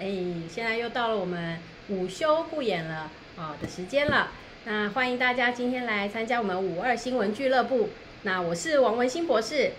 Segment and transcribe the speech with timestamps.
[0.00, 0.06] 哎，
[0.48, 1.58] 现在又到了我们
[1.90, 4.30] 午休不演了啊的时间了。
[4.64, 7.90] 那欢迎大家今天来参加我们五二新闻俱乐部。
[8.22, 9.72] 那我是王文新博士，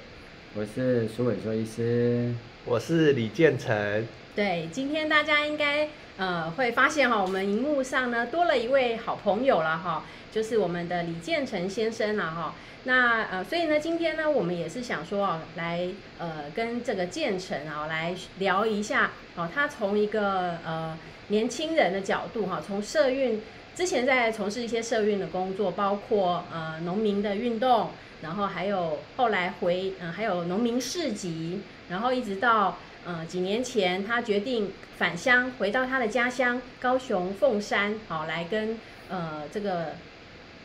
[0.54, 2.32] 我是苏伟硕医师，
[2.66, 4.08] 我是李建成。
[4.36, 12.54] 对，今天大家应该呃会发现哈，我们荧幕上呢多了一位好朋友了哈，就是我们的李建成先生了哈。
[12.84, 15.88] 那呃，所以呢，今天呢，我们也是想说啊，来
[16.18, 20.98] 呃，跟这个建成啊，来聊一下哦，他从一个呃
[21.28, 23.40] 年轻人的角度哈，从社运
[23.76, 27.92] 之前在从事一些社运的工作，包括呃农民的运动，
[28.24, 38.78] 然后还有后来回嗯、呃，还有农民市集，然后一直到呃几年前，他决定返乡，回到他的家乡高雄凤山，好来跟
[39.10, 39.96] 呃这个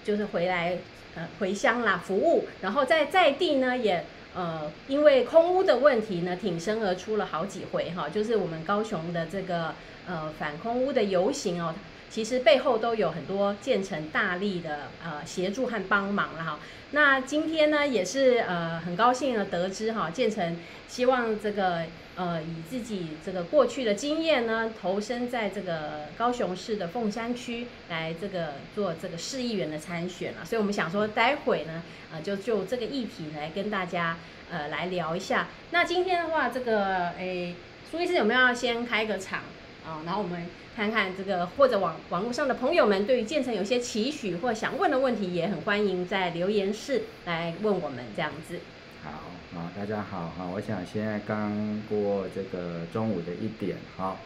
[0.04, 0.78] 就是回来。
[1.18, 9.72] 呃，回乡啦，服务，然后在在地呢，也呃，因为空屋的问题呢，挺身而出了好几回哈，就是我们高雄的这个
[10.06, 11.74] 呃反空屋的游行哦，
[12.10, 16.58] 其实背后都有很多建成大力的呃协助和帮忙了哈。
[16.92, 21.82] 那今天呢，也是呃很高兴的得知哈，建成希望这个。
[22.18, 34.16] 呃，以自己这个过去的经验呢，投身在这个高雄市的凤山区来这个做这个市议员的参选了，所以我们想说，待会呢，呃，就就这个议题来跟大家
[34.50, 35.48] 呃来聊一下。
[35.72, 37.54] 那今天的话，这个诶，
[37.90, 39.40] 苏医师有没有要先开个场
[39.86, 40.00] 啊？
[40.06, 40.46] 然后我们
[40.76, 48.60] 看看这个或者网网络上的朋友们对于建成有些期许或想问的问题，也很欢迎在留言室来问我们这样子。
[49.02, 49.10] 好。
[49.54, 50.44] 好，大家好哈！
[50.52, 54.18] 我想现在刚过这个中午的一点哈，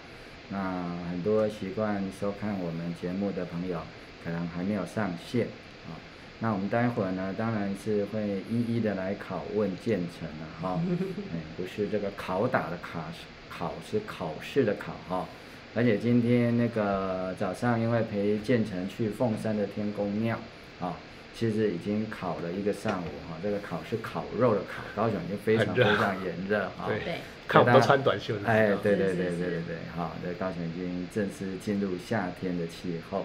[0.49, 3.81] 那很多习惯收看我们节目的朋友
[4.25, 5.47] 可能还没有上线
[5.87, 5.95] 啊。
[6.41, 10.81] 那我们待会儿呢，当然是会一一的来拷问建成了哈。
[11.33, 13.05] 哎，不是这个拷打的卡，
[13.49, 15.29] 考是考试的考哈。
[15.75, 20.39] 而且今天那个早上，因为陪建成去凤山的天公庙
[20.81, 20.97] 啊。
[21.33, 26.87] 其实已经烤了一个上午哈，这个烤是烤肉的烤，高雄已经非常非常炎热哈。
[26.89, 28.35] 对，看我们都穿短袖。
[28.45, 33.25] 哎，对对对对对对，好，这高雄已经正式进入夏天的气候。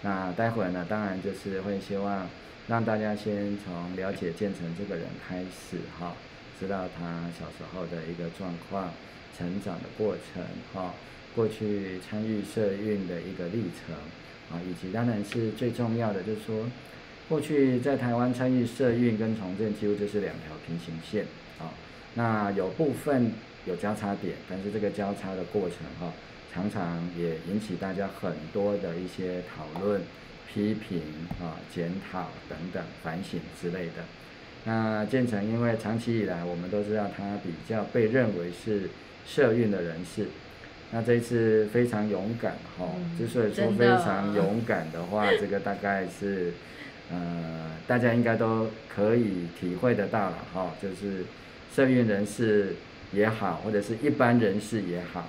[0.00, 2.26] 那待会儿呢，当然就是会希望
[2.66, 6.14] 让大家先从了解建成这个人开始哈，
[6.58, 8.90] 知道他小时候的一个状况、
[9.36, 10.94] 成长的过程哈，
[11.34, 13.94] 过去参与社运的一个历程
[14.50, 16.66] 啊，以及当然是最重要的就是说。
[17.28, 21.24] 过去在台湾参与社运跟从政，几乎就是两条平行线
[21.60, 21.70] 啊。
[22.14, 23.30] 那有部分
[23.66, 26.12] 有交叉点，但是这个交叉的过程哈，
[26.52, 30.02] 常常也引起大家很多的一些讨论、
[30.52, 31.02] 批评
[31.40, 34.02] 啊、检讨等等、反省之类的。
[34.64, 38.90] 那建成因为长期以来我们都知道他比较被认为是
[39.24, 40.26] 社运的人士，
[40.92, 42.86] 那这一次非常勇敢哈。
[43.18, 46.52] 之所以说非常勇敢的话， 这个大概是。
[47.12, 51.24] 呃，大家应该都可以体会得到了哈，就是
[51.74, 52.76] 社运人士
[53.10, 55.28] 也好，或者是一般人士也好，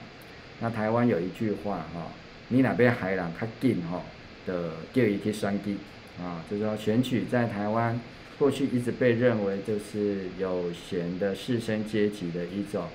[0.60, 2.12] 那台湾有一句话哈，
[2.50, 4.04] 你哪边海浪较紧哈
[4.46, 5.76] 的钓鱼去选举
[6.22, 8.00] 啊，就是说选举在台湾
[8.38, 12.86] 过去一直被认为就是有闲的士绅阶级的一种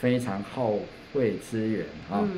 [0.00, 0.74] 非常耗
[1.12, 2.28] 费资源啊，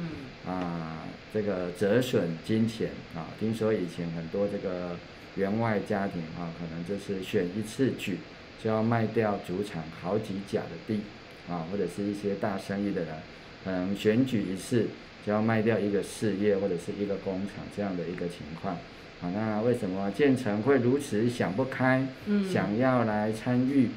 [0.46, 0.98] 啊，
[1.32, 4.96] 这个折损金钱啊，听说以前很多这个。
[5.36, 8.18] 员外家庭啊，可能就是选一次举
[8.62, 11.00] 就要卖掉主场好几甲的地
[11.48, 13.16] 啊，或者是一些大生意的人，
[13.64, 14.86] 可能选举一次
[15.26, 18.76] 就要卖掉一个事业或者是一个工厂这样的一个情况。
[19.20, 22.06] 啊，那为什么建成会如此想不开，
[22.48, 23.88] 想要来参与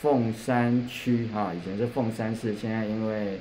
[0.00, 1.52] 凤山区哈？
[1.54, 3.38] 以前是凤山市，现在因为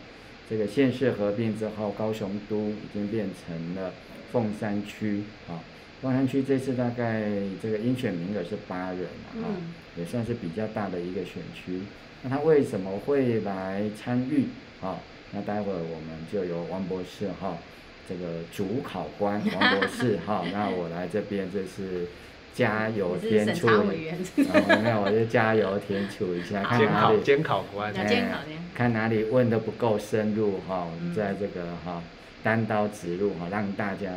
[0.50, 3.94] 这个县市合并之后，高雄都已经变成了
[4.32, 5.60] 凤山区啊。
[6.02, 7.30] 凤山区这次大概
[7.62, 9.58] 这个应选名额是八人哈、啊，
[9.98, 11.82] 也算是比较大的一个选区。
[12.22, 14.46] 那他为什么会来参与？
[14.80, 15.00] 啊，
[15.32, 17.58] 那待会儿我们就由王博士哈、啊，
[18.08, 22.08] 这个主考官王博士哈、啊， 那我来这边就是
[22.58, 27.94] 加油添醋， 没有，我就加油添醋一下，看哪里监考官，
[28.74, 32.04] 看哪里问的不够深入哈，我们在这个哈、啊、
[32.42, 34.10] 单刀直入哈，让大家。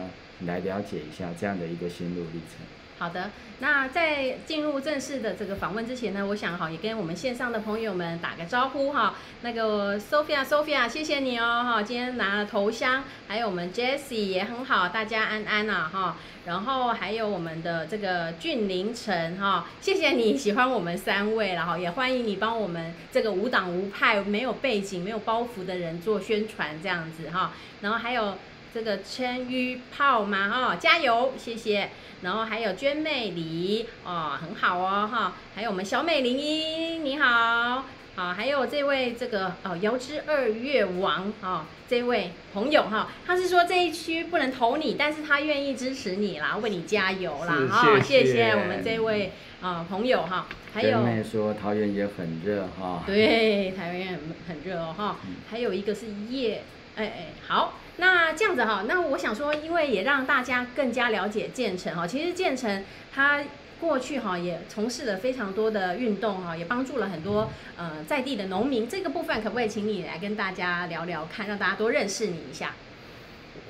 [0.47, 2.65] 来了解一下这样的一个心路历程。
[3.00, 3.31] 好的，
[3.61, 9.14] 那在进入正式的这个访问之前呢，我想哈也跟我们线上的朋友们打个招呼哈。
[9.41, 16.19] 那个 Sophia，Sophia，谢谢你哦哈，今天拿了头香，还有我们 Jessie 也很好，大家安安呐哈。
[16.44, 27.53] 然后还有我们的这个俊凌晨哈，谢谢你喜欢我们三位，然后也欢迎你帮我们这个无党无派、没有背景、没有包袱的人做宣传这样子哈。
[27.81, 28.37] 然后还有
[28.72, 31.90] 这个千于炮嘛哈，加油，谢谢。
[32.22, 49.32] 然后还有娟妹李哦，很好哦哈，还有我们小美玲英，你好，好，还有这位这个哦，遥知二月王哦，这位朋友哈，他是说这一区不能投你，但是他愿意支持你啦，为你加油啦，哈，谢谢我们这位
[49.62, 50.90] 啊朋友哈，还有。
[50.90, 53.02] 娟妹说桃园也很热哈。
[53.06, 55.17] 对，桃园也很很热哦哈，
[55.50, 56.64] 还有一个是叶，
[56.96, 57.72] 哎哎，好。
[58.00, 62.06] 那这样子哈，那我想说，因为也让大家更加了解建成哈。
[62.06, 62.82] 其实建成
[63.14, 63.43] 他
[63.79, 68.88] 过去哈也从事了非常多的运动哈，也帮助了很多呃在地的农民。
[68.88, 72.73] 这个部分可不可以请你来跟大家聊聊看，让大家多认识你一下？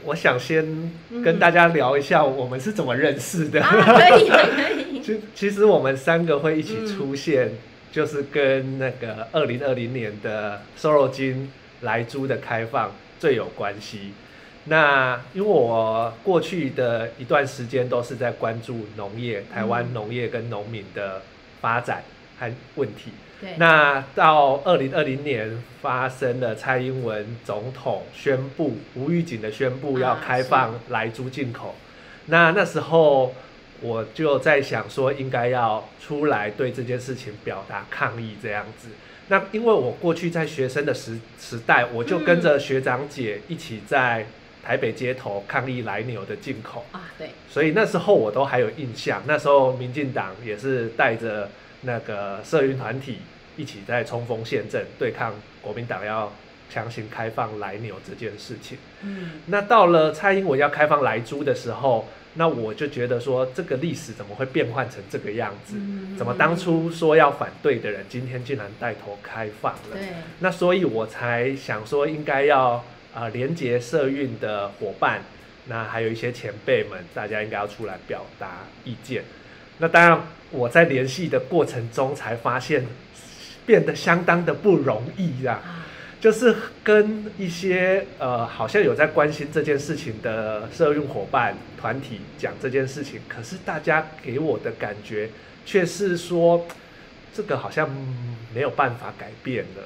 [0.05, 0.93] 我想先
[1.25, 3.63] 跟大家聊一下我们是怎么认识的。
[3.63, 5.01] 啊，可以可以。
[5.05, 7.59] 其其实我们三个会一起出现，嗯、
[7.91, 11.51] 就是跟那个二零二零年的瘦肉精
[11.81, 12.93] 莱猪的开放。
[13.21, 14.13] 最有关系。
[14.65, 21.23] 那因为我过去的一段时间都是在关注农业，台湾农业跟农民的
[21.61, 22.03] 发展
[22.39, 23.13] 和问题。
[23.41, 23.55] 对。
[23.57, 31.75] 那到二零二零年发生了蔡英文总统宣布无预警的宣布要开放来猪进口，
[32.27, 33.35] 那那时候
[33.81, 38.89] 我就在想说，应该要出来对这件事情表达抗议这样子。
[39.31, 44.27] 那因为我过去在学生的时时代，我就跟着学长姐一起在
[44.63, 49.23] 台北街头抗议来牛的进口啊，对，所以那时候我都还有印象。
[49.27, 51.49] 那时候民进党也是带着
[51.83, 53.19] 那个社运团体
[53.57, 56.33] 一起在冲锋陷阵，对抗国民党要
[56.69, 58.77] 强行开放来牛这件事情。
[59.03, 62.07] 嗯，那到了蔡英文要开放来猪的时候。
[62.35, 65.75] 那我就觉得说，这个历史怎么会变换成这个样子？
[66.17, 69.97] 怎么当初说要反对的人，今天竟然带头开放了？
[70.39, 72.75] 那所以我才想说，应该要
[73.13, 75.23] 啊、呃、连结社运的伙伴，
[75.67, 79.25] 那还有一些前辈们，大家应该要出来表达意见。
[79.79, 80.21] 那当然，
[80.53, 82.87] 我在联系的过程中才发现，
[83.67, 85.80] 变得相当的不容易呀、啊。
[86.21, 95.31] 就是跟一些呃，好像有在关心这件事情的社运伙伴团体讲这件事情，可是大家给我的感觉
[95.65, 96.67] 却是说，
[97.33, 97.89] 这个好像
[98.55, 99.83] 没有办法改变了，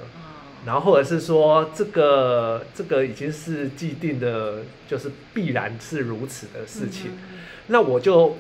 [0.67, 7.13] 然后或者是说，这个这个已经是既定的，就是必然是如此的事情，
[7.69, 8.37] 那我就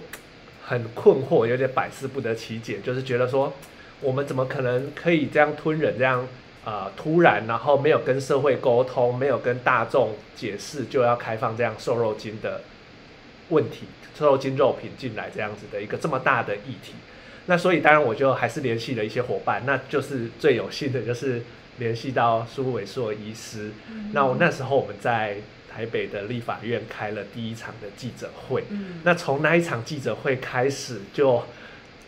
[0.64, 3.52] 很困惑，有点百思不得其解，就是觉得说，
[4.00, 6.26] 我们怎么可能可以这样吞忍这样？
[6.64, 12.62] 呃，突然，然后没有跟社会沟通，没有跟大众解释，就要开放这样瘦肉精的
[13.50, 13.86] 问题，
[14.18, 16.94] 瘦肉精肉品进来这样子的一个这么大的议题。
[17.44, 21.42] 那所以当然我就还是联系了一些伙伴，那就是最有幸的就是
[21.76, 23.70] 联系到苏伟硕医师。
[23.90, 25.36] 嗯、那我那时候我们在
[25.70, 28.64] 台北的立法院开了第一场的记者会。
[28.70, 31.42] 嗯、那从那一场记者会开始就。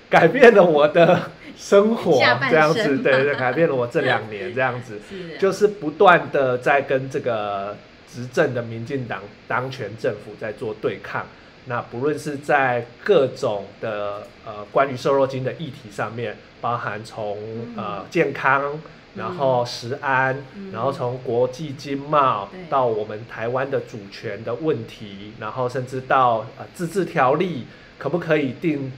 [0.11, 2.13] 改变了我的生活，
[2.51, 5.01] 这样子，对 对，改变了我这两年这样子，
[5.41, 7.77] 就是不断的在跟这个
[8.09, 11.27] 执政的民进党当权政府在做对抗。
[11.65, 17.37] 那不论是在各种的呃关于瘦肉精的议题上面，包含从
[17.77, 18.79] 呃健康，
[19.17, 27.67] 然后食安，然后从国际经贸到我们台湾的主权的问题，然后甚至到呃自治条例
[27.99, 28.93] 可不可以定。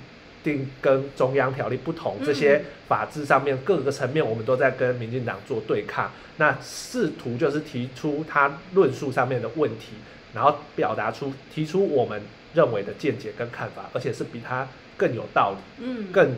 [0.49, 6.11] 定跟中央条例不同，这些法制上面各个层面，我们都在跟民进党做对抗。
[6.39, 9.93] 那试图就是提出他论述上面的问题，
[10.33, 12.23] 然后表达出提出我们
[12.55, 16.35] 认为的见解跟看法，而且是比他更有道理，嗯，更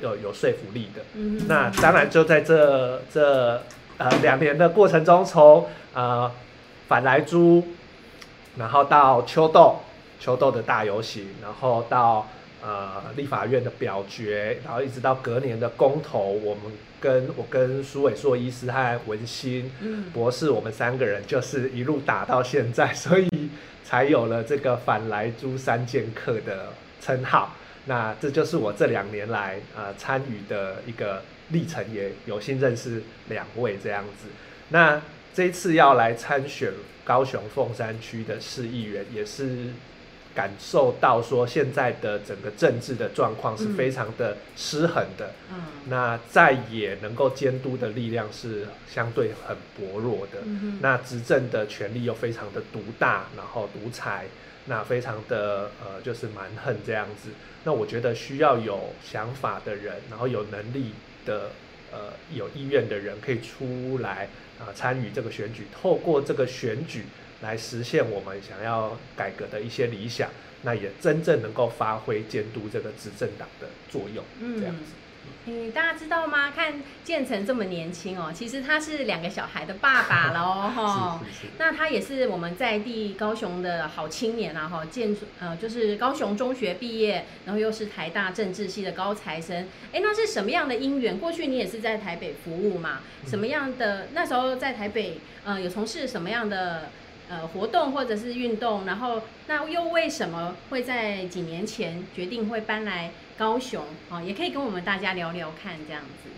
[0.00, 1.02] 有有说服力的。
[1.14, 3.62] 嗯，那当然就在这这
[3.96, 6.30] 呃两年的过程中，从呃
[6.86, 7.66] 反莱猪，
[8.58, 9.76] 然后到秋豆
[10.20, 12.28] 秋豆的大游行，然后到。
[12.60, 16.64] 呃，立法院的表决，然后一直到隔年的公投，我们
[17.00, 19.70] 跟我跟苏伟硕医师和文心
[20.12, 23.28] 博士，我们三个人就是一路打到现在，所以
[23.84, 27.54] 才有了这个反莱猪三剑客的称号。
[27.86, 34.26] 那这就是我这两年来呃参与的一个历程，也有幸认识两位这样子。
[34.70, 35.00] 那
[35.32, 36.72] 这一次要来参选
[37.04, 39.66] 高雄凤山区的市议员，也是。
[40.34, 54.26] 感受到说，现在的整个政治的状况是非常的失衡的，嗯，那在野能够监督的力量是相对很薄弱的，嗯，那执政的权力又非常的独大，然后独裁，
[54.66, 57.30] 那非常的呃就是蛮横这样子。
[57.64, 60.92] 那我觉得需要有想法的人，然后有能力
[61.26, 61.50] 的
[61.90, 64.28] 呃有意愿的人可以出来
[64.60, 67.04] 啊参与这个选举，透过这个选举。
[67.40, 70.28] 来实现我们想要改革的一些理想，
[70.62, 74.24] 那也真正能够发挥监督这个执政党的作用。
[74.40, 74.82] 嗯，这样子。
[75.46, 76.50] 嗯，大家知道吗？
[76.50, 81.20] 看建成这么年轻哦，其实他是两个小孩的爸爸了哦。
[81.24, 81.46] 是是是。
[81.58, 89.68] 那他也是我们在地高雄的好青年啊哈，建呃就是高雄中学毕业，然后又是台大政治系的高材生。
[89.92, 91.18] 哎，那是什么样的因缘？
[91.18, 93.00] 过去你也是在台北服务嘛？
[93.26, 96.90] 什么样的那时候在台北呃有从事什么样的？
[97.30, 103.84] 呃，活动或者是运动，然后那又为什么会在几年前决定会搬来高雄？
[104.08, 106.30] 哦，也可以跟我们大家聊聊看，这样子。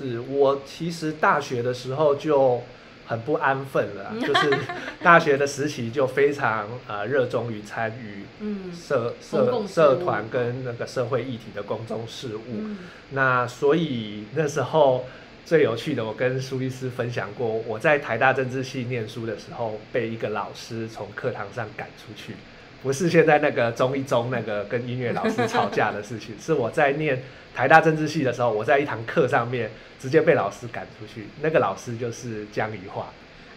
[0.00, 2.62] 是我其实大学的时候就
[3.06, 4.58] 很不安分了， 就是
[5.02, 12.78] 大学的时期就非常呃热衷于参与嗯社社社团跟那个社会议题的公众事务，嗯、
[13.10, 15.04] 那所以那时候。
[15.48, 22.34] 最有趣的，我跟苏医师分享过，我在台大政治系念书的时候，被一个老师从课堂上赶出去，
[22.82, 27.22] 不是现在那个中一中那个跟音乐老师吵架的事情， 是我在念
[27.54, 33.06] 台大政治系的时候，我在一堂课上面直接被老师赶出去，那个老师就是江宜桦，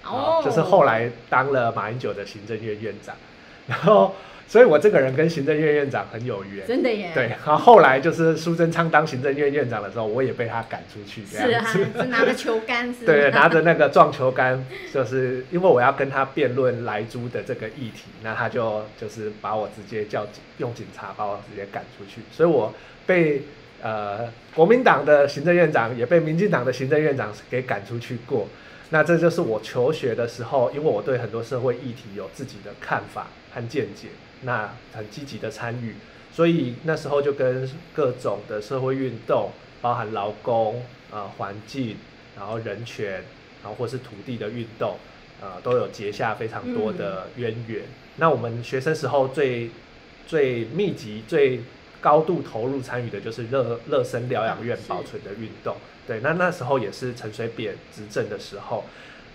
[0.06, 3.14] 哦，就是后来当了马英九的行政院院长，
[3.68, 4.16] 然后。
[4.52, 7.10] 所以，我这个人跟行政院院长很有缘，真的耶。
[7.14, 11.72] 对，然后后来就是苏贞昌当行政院院长的时候，我也被他赶出去，这样子。
[11.72, 13.06] 是啊，是拿着球杆，是。
[13.06, 14.62] 对，拿着那个撞球杆，
[14.94, 20.28] 就是因为我要跟他辩论莱猪的这个议题，那他就就是把我直接叫
[20.58, 22.74] 用警察把我直接赶出去，所以我
[23.06, 23.44] 被
[23.82, 28.50] 呃国民党的行政院长也被民进党的行政院长给赶出去过。
[28.90, 34.10] 那这就是我求学的时候，因为我对很多社会议题有自己的看法和见解。
[34.44, 35.96] 那很积极的参与，
[36.34, 41.98] 所以那时候就跟各种的社会运动，包含劳工、呃环境，
[42.36, 43.24] 然后人权，
[43.62, 44.98] 然后或是土地的运动，
[45.42, 47.84] 呃都有结下非常多的渊源。
[47.84, 49.70] 嗯、那我们学生时候最
[50.26, 51.62] 最密集、最
[52.00, 55.76] 高度投入参与的就是热热身疗养院保存的运动。
[56.08, 58.86] 对，那那时候也是陈水扁执政的时候，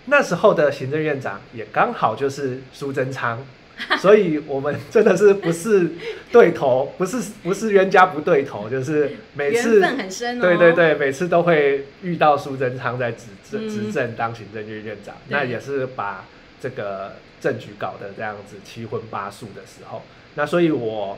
[0.07, 3.45] 那时候的行政院长也刚好就是苏贞昌。
[4.01, 5.91] 所以，我们真的是不是
[6.31, 10.41] 对头，不是不是冤家不对头，就是每次缘分很深哦。
[10.41, 16.25] 对对对，每次都会遇到苏贞昌在执政执政当行政院院长，嗯，那也是把
[16.59, 20.01] 这个政局搞得这样子七荤八素的时候。
[20.33, 21.17] 那所以我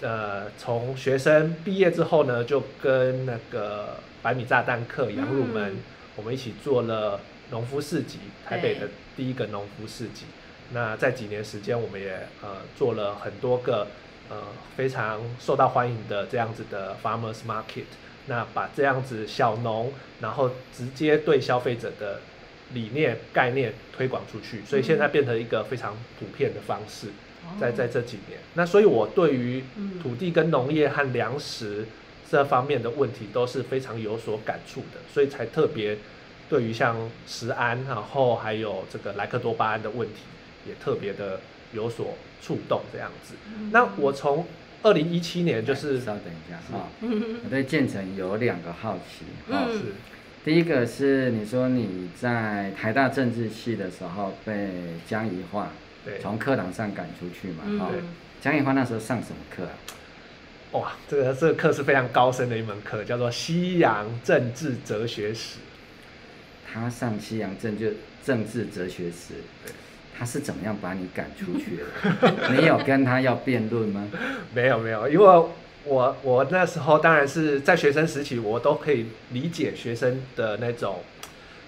[0.00, 5.76] 呃从学生毕业之后呢，就跟那个百米炸弹客杨汝门，
[6.16, 10.24] 我们一起做了农夫市集，台北的第一个农夫市集。
[10.72, 13.86] 那在几年时间，我们也呃做了很多个
[14.28, 14.36] 呃
[14.76, 17.84] 非常受到欢迎的这样子的 farmers market，
[18.26, 22.20] 那把这样子小农，然后直接对消费者的
[22.74, 27.08] 理念概念推广出去，所以现在变成一个非常普遍的方式，
[27.58, 29.64] 在在这几年，那所以我对于
[30.02, 31.86] 土地跟农业和粮食
[32.30, 35.96] 这方面的问题都是非常有所感触的，所以才特别
[36.50, 40.20] 对于像食安，然后还有这个莱克多巴胺的问题。
[40.66, 41.40] 也特别的
[41.72, 43.34] 有所触动这样子。
[43.56, 44.46] 嗯、那我从
[44.82, 49.66] 二零一七年就是稍等一下哈，我对建成有两个好奇哈。
[49.72, 49.80] 是，
[50.44, 54.70] 第一个是你说你在台大政治系的时候被
[55.06, 55.66] 江宜樺
[56.22, 57.64] 从课堂上赶出去嘛？
[57.78, 57.90] 哈，
[58.40, 59.74] 江宜桦那时候上什么课啊？
[60.72, 65.58] 哇，这个这个课是非常高深的一门课，叫做西洋政治哲学史。
[66.70, 69.34] 他上西洋政治政治哲学史，
[69.64, 69.72] 对。
[70.18, 72.50] 他是怎么样把你赶出去的？
[72.50, 74.08] 你有跟他要辩论吗？
[74.52, 75.24] 没有没有，因为
[75.84, 81.02] 我我那时候当然是在学生时期，我都可以理解学生的那种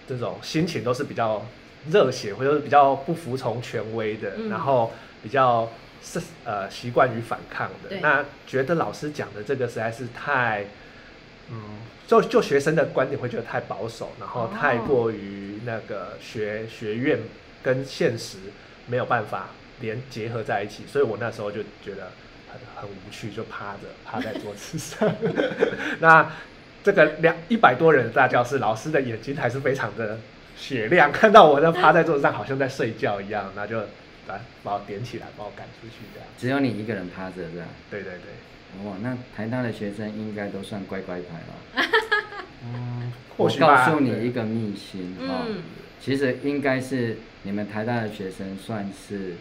[0.08, 1.46] 这种心情，都是比较
[1.90, 4.92] 热血，或者是比较不服从权威的，嗯、然后
[5.22, 5.70] 比较
[6.02, 7.96] 是呃习惯于反抗的。
[8.02, 10.64] 那觉得老师讲的这个实在是太，
[11.50, 11.56] 嗯，
[12.08, 17.20] 就就学生的观点会觉得太保守，然后太过于那个学学院。
[17.62, 18.38] 跟现实
[18.86, 19.50] 没有办法
[19.80, 22.12] 连结合在一起，所以我那时候就觉得
[22.52, 25.12] 很很无趣，就趴着趴在桌子上。
[26.00, 26.30] 那
[26.82, 30.18] 这个两一百多人的大教室，老师的眼睛还是非常的
[30.56, 33.80] 雪亮，看到我在趴在桌子上，好像在睡觉一样，那就
[34.26, 36.28] 把把我点起来，把我赶出去这样。
[36.38, 37.64] 只有你一个人趴着是吧？
[37.90, 38.84] 对对对。
[38.84, 41.84] 哇，那台大的学生应该都算乖乖牌了。
[42.62, 45.62] 嗯，我告诉你一个秘辛哈，嗯、
[46.00, 49.34] 其实应该是你们台大的学生算是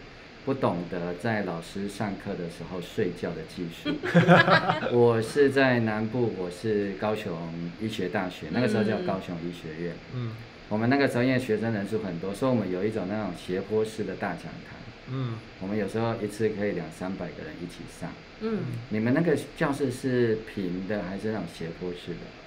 [0.44, 3.94] 不懂得在老师上课的时候睡觉的技术。
[4.96, 7.36] 我是在南部，我是高雄
[7.78, 9.94] 医学大学，那个时候叫高雄医学院。
[10.14, 10.32] 嗯。
[10.70, 14.78] 我们那个时候因为学生人数很多，所以我们有一种那种斜坡式的大讲堂。
[15.10, 15.34] 嗯。
[15.60, 18.10] 我们有时候一次可以两三百个人一起上。
[18.40, 18.60] 嗯。
[18.88, 22.39] 你们那个教室是平的还是那种斜坡式的？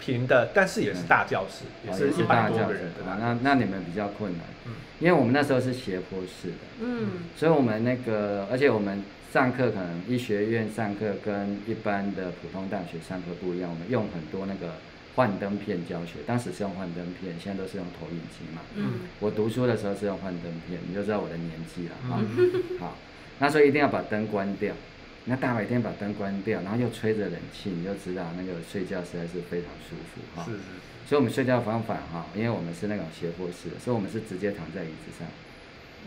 [0.00, 3.04] 平的，但是也是大教室，嗯、也是一百多个人的。
[3.20, 14.74] 那那你们比较困难，嗯、因为我们那时候是斜坡式的，嗯，所以我们那个，而且我们上课可能医学院上课跟一般的普通大学上课不一样，我们用很多那个
[15.14, 21.94] 幻灯片教学，当时是用幻灯片，现在都是用投影机嘛，嗯，我读书的时候是用幻灯片，你就知道我的年纪了，
[22.80, 22.96] 好，
[23.38, 24.74] 那所以一定要把灯关掉。
[25.26, 30.44] 那大白天把灯关掉，然后又吹着冷气，你就知道那个睡觉实在是非常舒服哈。
[30.44, 30.64] 是是是。
[31.06, 35.26] 所以我们睡觉方法哈，因为我们是那种斜坡式的，所以我们是直接躺在椅子上，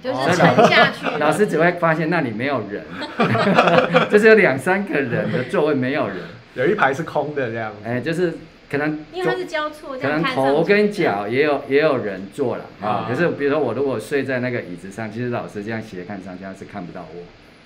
[0.02, 1.06] 就是沉下去。
[1.20, 2.86] 老师只会发现那里没有人，
[4.10, 6.18] 就是有两三个人的座位没有人，
[6.56, 7.74] 有一排是空的这样。
[7.84, 8.34] 哎，就是
[8.70, 13.06] 可能因为它是交错，可能头跟脚也有也有人坐了啊。
[13.10, 17.22] 可是比如说我如果睡在那个椅子上，其实老师这样斜看上去是看不到我。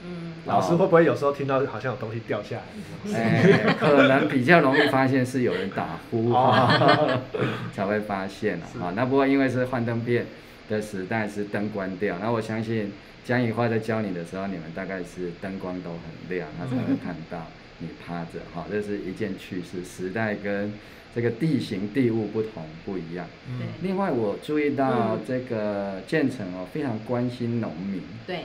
[0.08, 3.14] 嗯，老师会不会有时候听到好像有东西掉下来？
[3.14, 7.20] 哎，可能比较容易发现是有人打呼，哦、
[7.76, 8.66] 才会发现啊。
[8.72, 10.26] 是那不过因为是幻灯片
[10.70, 12.16] 的时代，是灯关掉。
[12.22, 12.94] 那我相信
[13.26, 16.00] 江宜樺在教你的时候，你们大概是灯光都很
[16.38, 17.48] 亮， 他才会看到
[17.80, 18.40] 你趴着。
[18.56, 19.84] 哈、嗯，这是一件趣事。
[19.84, 20.72] 时代跟
[21.14, 23.26] 这个地形地物不同不一样。
[23.50, 28.02] 嗯、另外，我注意到这个建成哦，非常关心农民。
[28.26, 28.44] 对。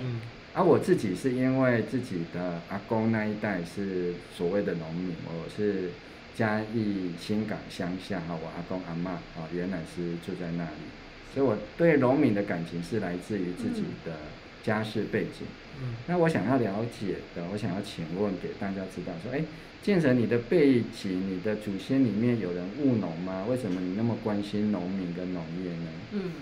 [0.55, 5.89] 而、啊、我自己是因为自己的阿公那一代是所谓的农民，我是
[6.37, 10.85] 嘉义新港乡下哈，我阿公阿嬷啊原来是住在那里，
[11.33, 14.13] 所以我对农民的感情是来自于自己的
[14.63, 15.47] 家世背景。
[15.81, 19.43] 嗯，那我想要了解的，我想要请问给大家知道说，哎，
[19.83, 23.47] 建成你的背景，你的祖先里面有人务农吗？
[23.49, 25.89] 为什么你那么关心农民跟农业呢？
[26.11, 26.33] 嗯，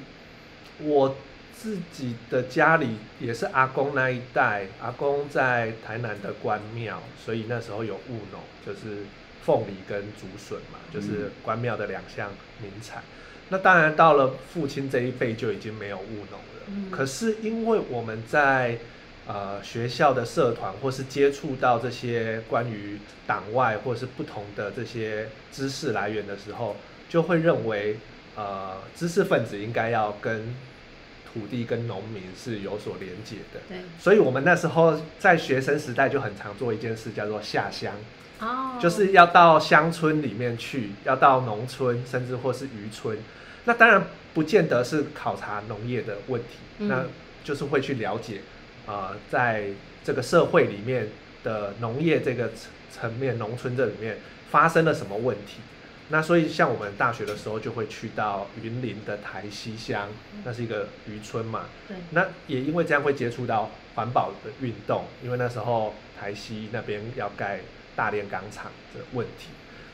[0.80, 1.14] 我。
[1.60, 9.04] 自己的家里也是阿公那一代，阿公在台南的关庙，所以那时候有务农，就是
[9.44, 12.30] 凤梨跟竹笋嘛，就是关庙的两项
[12.62, 13.02] 名产。
[13.50, 16.62] 那当然到了父亲这一辈就已经没有务农了。
[16.68, 18.78] 嗯、可是因为我们在
[19.26, 26.76] 呃学校的社团或是接触到这些关于党外或是不同的这些知识来源的时候，
[27.08, 27.98] 就会认为
[28.34, 30.54] 呃知识分子应该要跟
[31.32, 37.94] 土地跟农民是有所连结的，对，所以我们那时候在学生时代就很常做一件事，叫做下乡，
[38.40, 43.16] 哦，就是要到乡村里面去，要到农村，甚至或是渔村。
[43.64, 47.04] 那当然不见得是考察农业的问题，嗯、那
[47.44, 48.40] 就是会去了解，
[48.86, 49.66] 啊、呃，在
[50.02, 51.08] 这个社会里面
[51.44, 52.50] 的农业这个
[52.90, 54.18] 层面，农村这里面
[54.50, 55.60] 发生了什么问题。
[56.10, 60.08] 那所以，像我们大学的时候，就会去到云林的台西乡，
[60.44, 61.66] 那是一个渔村嘛。
[61.86, 61.96] 对。
[62.10, 67.60] 那也因为这样会接触到环保的运动，因为那时候台西那边要盖
[67.94, 69.50] 大炼钢厂的问题。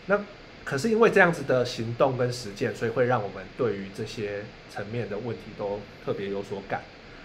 [0.06, 0.18] 那
[0.64, 6.82] 可是因为这样子的行动跟实践，所以会让我们对于这些层面的问题都特别有所感。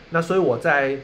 [0.10, 0.98] 那所以我在。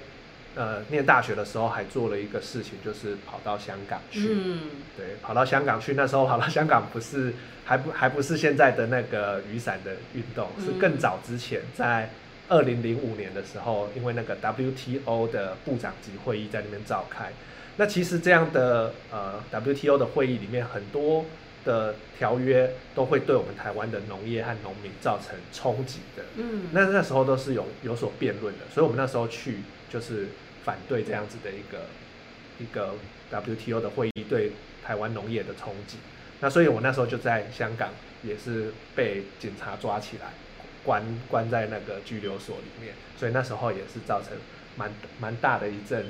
[0.57, 4.29] 呃，念大学的时候还做了一个事情，就是跑到香港去。
[4.31, 4.61] 嗯，
[4.97, 5.93] 对，跑到香港去。
[5.93, 7.31] 那时候跑到香港不是
[7.63, 12.09] 还不还不是现在的那个雨伞的运动，是更早之前，在
[12.49, 17.31] 二零零五年的时候，因为那个 WTO 的部长级会议在那边召开。
[17.75, 21.23] 那其实这样的呃 WTO 的会议里面，很多
[21.65, 26.23] 的条约都会对我们台湾的农业和农民造成冲击的。
[26.37, 30.27] 嗯，那那时候都是有有所辩论的，所以我们那时候去就是。
[30.67, 31.85] 反对这样子的一个
[32.59, 32.93] 一个
[33.31, 34.51] WTO 的会议对
[34.83, 35.95] 台湾农业的冲击，
[36.41, 37.89] 那所以我那时候就在香港
[38.21, 40.33] 也是被警察抓起来，
[40.83, 44.33] 关关在那个拘留所里面，所以那时候也是造成
[44.75, 46.05] 蛮蛮大的一阵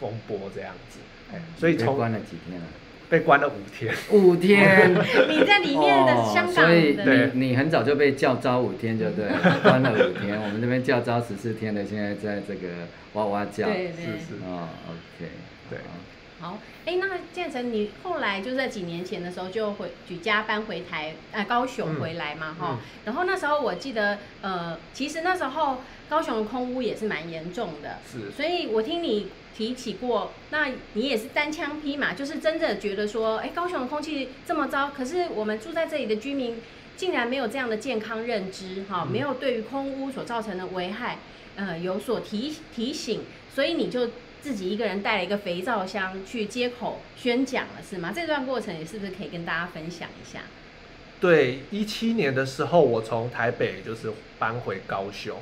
[0.00, 1.00] 风波这样子。
[1.30, 2.66] 哎，所以从关了几天了？
[3.08, 4.92] 被关了五天，五天。
[5.28, 6.98] 你在里面的香港哦，所以
[7.34, 10.40] 你你很早就被叫招五天，就对了， 关了五天。
[10.40, 12.68] 我们这边叫招十四天的，现在在这个
[13.14, 15.30] 哇哇叫，对对是是哦，OK，
[15.70, 15.78] 对。
[16.40, 22.78] 好，哎，那建成，你后来就在几年前的时候就回举家搬回台，呃，高雄回来嘛，哈、嗯嗯。
[23.06, 28.30] 然后那时候我记得，呃，其实那时候高雄的空屋也是蛮严重的，是。
[28.30, 36.62] 所以我听你提起过，那你也是单枪匹马，就是真的觉得说，哎，高雄的空气这么糟，可是我们住在这里的居民
[36.96, 41.18] 竟然没有这样的健康认知，哈、嗯，没有对于空屋所造成的危害，
[41.56, 43.22] 呃，有所提提醒，
[43.52, 44.08] 所以你就。
[44.42, 48.12] 自己一个人带了一个肥皂箱去街口宣讲了，是吗？
[48.14, 50.40] 这段过程也是不是可以跟大家分享一下？
[51.20, 55.36] 对，一七年的时候，我从台北就是搬回高雄。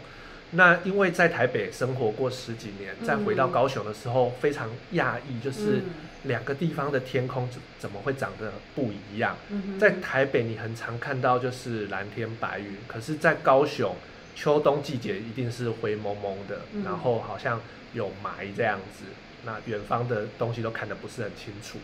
[0.52, 5.82] 那因为在台北生活过十几年，再回到高雄的时候，非常讶异，就是
[6.22, 9.36] 两个地方的天空怎怎么会长得不一样？
[9.78, 13.94] 在台北你很常看到就是蓝天白云，可是，在高雄
[14.34, 17.60] 秋冬季节一定是灰蒙蒙的，然后好像。
[17.96, 19.04] 有霾这样子，
[19.44, 21.78] 那远方的东西都看得不是很清楚。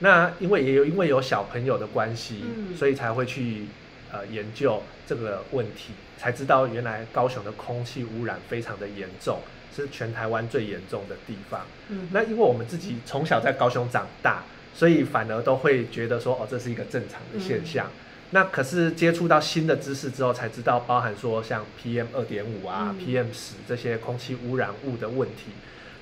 [0.00, 3.66] 那因为也有因为有小朋友的关系，嗯，所以才会去
[4.10, 9.38] 呃研究这个问题，才知道原来高雄的空气污染非常的严重，
[9.76, 11.60] 是全台湾最严重的地方。
[11.88, 14.42] 嗯，那因为我们自己从小在高雄长大，
[14.74, 17.86] 所以反而都会觉得说哦，这是一个正常的现象。
[17.86, 17.92] 嗯，
[18.34, 25.52] 那可是接触到新的知识之后，才知道包含说像 PM 二点五啊、嗯、PM 十这些空气污染物的问题。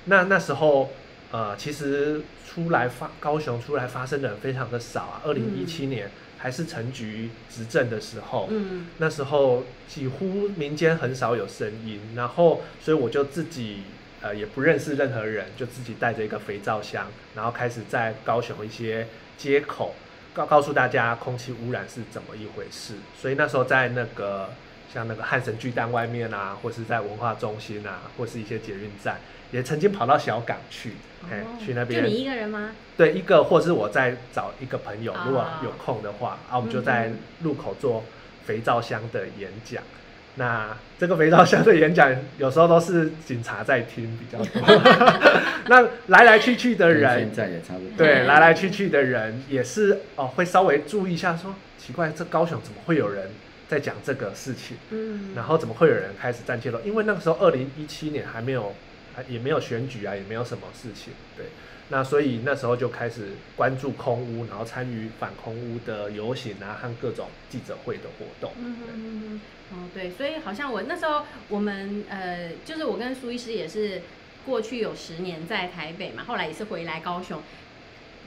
[0.05, 0.91] 那那时候，
[1.31, 5.21] 呃，其实出来发高雄出来发生的人非常的少啊。
[5.25, 11.99] 二零一七年还是陈局执政的时候，嗯，那时候几乎民间很少有声音。
[12.15, 13.83] 然后，所以我就自己
[14.21, 19.05] 呃也不认识任何人，就自己带着一个肥皂箱，然后开始在高雄一些
[19.37, 19.93] 街口
[20.33, 22.95] 告告诉大家空气污染是怎么一回事。
[23.19, 24.49] 所以那时候在那个
[24.93, 29.17] 像那个汉神巨蛋外面啊，或是在文化中心啊，或是一些捷运站。
[29.51, 30.93] 也曾经跑到小港去，
[31.29, 32.01] 哎、哦，去那边。
[32.01, 32.71] 就你一个人吗？
[32.95, 38.01] 对，一个，或是我再找一个朋友，哦、如果有空的话，啊，我们就在路口做
[38.45, 40.00] 肥皂箱的演讲、嗯。
[40.35, 44.61] 那这个肥皂箱的演讲，有时候都是警察在听比较多。
[45.67, 47.97] 那来来去去的人，现在也差不多。
[47.97, 53.29] 对，来来去去的人也是哦，会稍微注意一下说，说奇怪，这高雄怎么会有人
[53.67, 54.77] 在讲这个事情？
[54.89, 56.79] 嗯，然后怎么会有人开始站街头？
[56.85, 58.73] 因为那个时候二零一七年还没有。
[59.27, 61.47] 也没有选举啊，也没有什么事情，对。
[61.91, 68.53] 那所以那时候就开始关注空屋，然后参与反空屋的游行啊，和各种记者会的活动。
[68.57, 74.01] 嗯嗯嗯哦，对，所以好像我那时候我们呃，就是我跟苏医师也是
[74.45, 77.43] 过去有十年在台北嘛，后来也是回来高雄。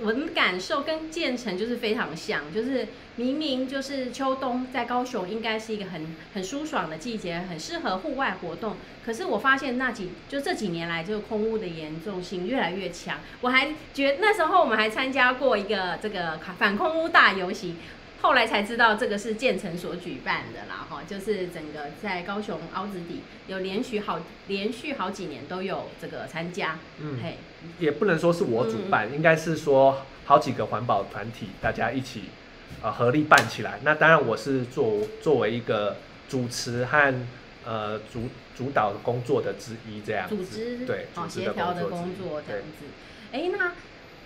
[0.01, 8.77] 我的感受跟建成就是非常像，就是明明就是秋冬在高雄应该是一个很很舒爽的季节，很适合户外活动。
[9.05, 13.21] 可是我发现那几就这几年来，这个空屋的严重性越来越强。
[13.41, 17.77] 我还觉那时候我们还参加过一个这个反空屋大游行。
[18.21, 27.37] 后来才知道这个是建成所举办的啦，哈，就是整个在高雄凹子底有连续好连续好几年都有这个参加，嗯，嘿，
[27.79, 32.25] 也不能说是我主办，嗯、应该是说好几个环保团体大家一起
[32.81, 33.79] 呃合力办起来。
[33.83, 37.15] 那当然我是作作为一个主持和
[37.67, 42.87] 呃主主导工作的之一这样子，组织对，哦协调的工作这样子。
[43.33, 43.73] 哎，那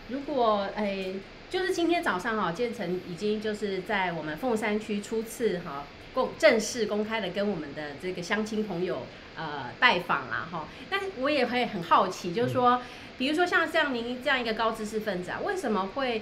[0.08, 1.14] 如果哎。
[1.50, 10.68] 就是今天早上哈，建成已经就是在我们凤山区初次哈公正式公开的跟我们的这个乡亲朋友呃拜访啦哈。
[10.90, 12.82] 但我也会很好奇，就是说，
[13.16, 16.20] 比如说像像您这样一个高知识分子啊，为什么会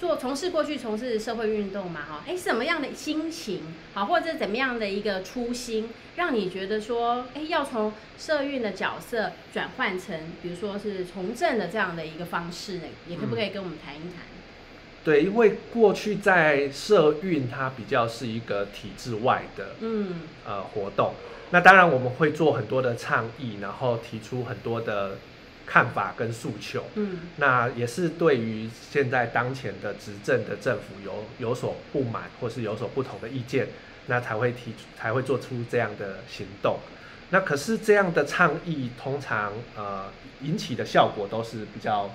[0.00, 2.24] 做从事过去从事社会运动嘛哈？
[2.26, 3.62] 哎，什么样的心情
[3.94, 12.84] 好，或者怎么样的一个初心，让你觉得说，哎，要从社运的角色转换成，比如说是从政的这样的一个方式呢？
[13.06, 14.33] 也可不可以跟我们谈一谈？
[15.04, 21.12] 对，因为过去在社运，它比较是一个体制外的，嗯，呃，活动。
[21.50, 25.18] 那当然我们会做很多的倡议，然后提出很多的
[25.66, 33.68] 看法跟诉求，嗯，那也是对于现在当前的执政的政府有有所不满，或是有所不同的意见，
[34.06, 36.78] 那才会提出，才会做出这样的行动。
[37.28, 40.06] 那可是这样的倡议，通常呃
[40.40, 42.10] 引起的效果都是比较。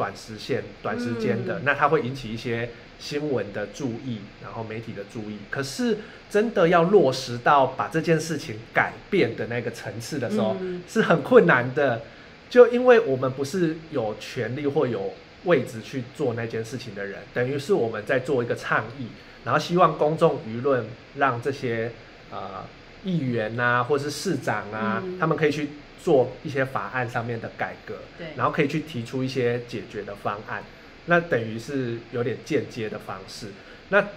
[0.00, 5.36] 短时限、短时间的，那它会引起一些新闻的注意，然后媒体的注意。
[5.50, 5.98] 可是
[6.30, 10.56] 真的要落实到把这件事情改变的那个层次的时候，
[10.88, 12.00] 是很困难的。
[12.48, 15.12] 就因为我们不是有权利或有
[15.44, 19.08] 位置去做那件事情的人，等于是我们在做一个倡议，
[19.44, 20.86] 然后希望公众舆论
[21.16, 21.92] 让这些
[22.30, 22.64] 呃
[23.04, 25.68] 议员啊，或是市长啊，嗯、他们可以去
[26.02, 30.62] 做一些法案上面的改革，对，然后可以去提出一些解决的方案，
[31.06, 33.48] 那等于是有点间接的方式。
[33.90, 34.08] 那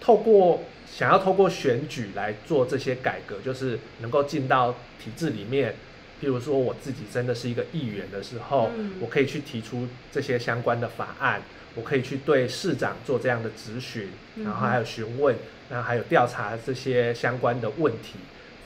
[0.00, 5.74] 透过想要透过选举来做这些改革，就是能够进到体制里面。
[6.20, 11.42] 譬如说我自己真的是一个议员的时候，嗯、我可以去提出这些相关的法案，
[11.74, 14.08] 我可以去对市长做这样的质询，
[14.44, 15.34] 然后还有询问，
[15.68, 18.14] 然后还有调查这些相关的问题，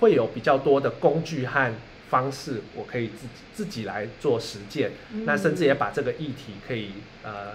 [0.00, 1.72] 会有比较多的工具和
[2.10, 4.90] 方式，我可以自己自己来做实践。
[5.12, 6.90] 嗯、那甚至也把这个议题可以
[7.22, 7.52] 呃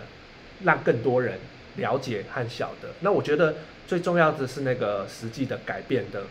[0.64, 1.40] 让更多人
[1.78, 2.90] 了解和晓得。
[3.02, 3.56] 那我觉得
[3.88, 6.24] 最重要的是那个实际的改变的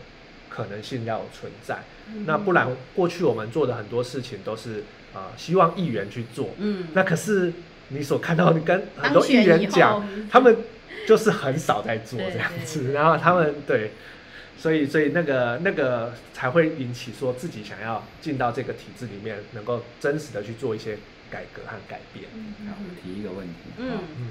[0.49, 1.79] 可能性要存在。
[2.25, 4.79] 那不然，过去我们做的很多事情都是
[5.13, 6.49] 啊、呃，希望议员去做。
[6.57, 7.53] 嗯，那可是
[7.87, 10.55] 你所看到，你跟很多议员讲， 他们
[11.07, 12.91] 就是很少在做这样子。
[12.91, 13.91] 然后他们对，
[14.61, 20.99] 所以所以那个那个才会引起说自己想要进到这个体制里面，能够真实的去做一些
[21.31, 22.25] 改革和改变。
[22.35, 23.53] 嗯、好，提一个问题。
[23.79, 24.29] 嗯嗯，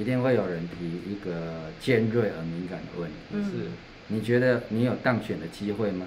[0.00, 3.50] 一定会有人提一个尖锐而敏感的问题，嗯、是
[4.06, 6.06] 你觉得你有当选的机会吗？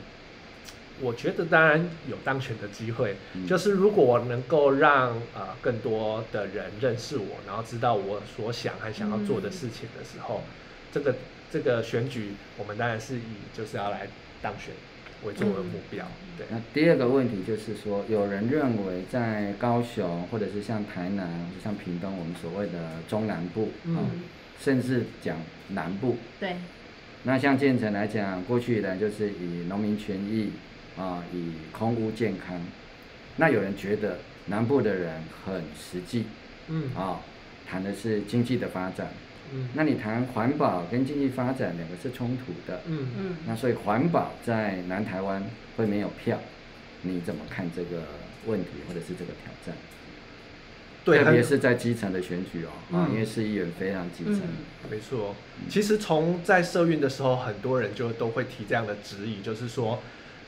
[1.01, 10.49] 我觉得当然有当选的机会，嗯、就是如果我能够让呃更多的人认识我，然后知道我所想和想要做的事情的时候，嗯、
[10.93, 11.13] 这个
[11.51, 13.21] 这个选举我们当然是以
[13.53, 14.07] 就是要来
[14.41, 14.73] 当选
[15.23, 16.05] 为作为目标。
[16.05, 16.47] 嗯、对。
[16.49, 23.99] 那第二个问题就是说，有人认为在高雄或者是像台南或者像屏东，我们所谓的中南部，嗯、哦，
[24.59, 25.37] 甚至讲
[25.69, 26.55] 南部，对。
[27.23, 30.51] 那像建成来讲，过去以来就是以农民权益。
[30.97, 32.57] 啊，以空屋健康，
[33.35, 36.23] 那有人觉得南部的人很实际，
[36.69, 37.19] 嗯，啊，
[37.67, 39.09] 谈的是经济的发展，
[39.53, 43.07] 嗯，那你谈环保跟经济发展两个是冲突的，嗯。
[43.17, 45.43] 嗯，那所以环保在南台湾
[45.77, 46.39] 会没有票，
[47.01, 48.03] 你怎么看这个
[48.45, 49.75] 问题或者是这个挑战？
[51.03, 55.35] 对，特别是在基层的选举哦，因为市议员非常基层，嗯、没错。
[55.69, 59.99] 其实从在社运的时候，很多人就都会提这样的质疑，就是说。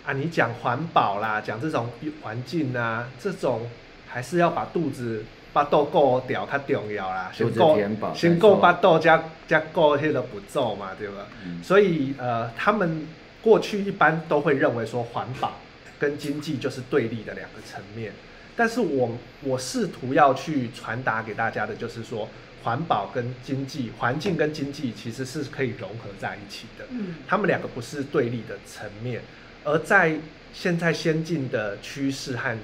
[0.05, 1.89] 啊，你讲环保啦，讲这种
[2.21, 3.69] 环境啊，这种
[4.07, 5.25] 还是要把肚子
[5.57, 11.25] 把肚顾掉较重要啦，先顾先顾把肚加加顾迄个步骤嘛，对吧？
[11.43, 13.07] 嗯、所以呃，他们
[13.41, 15.53] 过去一般都会认为说环保
[15.97, 18.13] 跟经济就是对立的两个层面，
[18.55, 19.09] 但是我
[19.41, 22.29] 我试图要去传达给大家的就是说，
[22.63, 29.21] 环保跟经济、环境跟经济其实是可以融合在一起的，嗯，他们两个不是对立的层面。
[29.63, 30.15] 而在
[30.53, 32.55] 现在先进的趋势和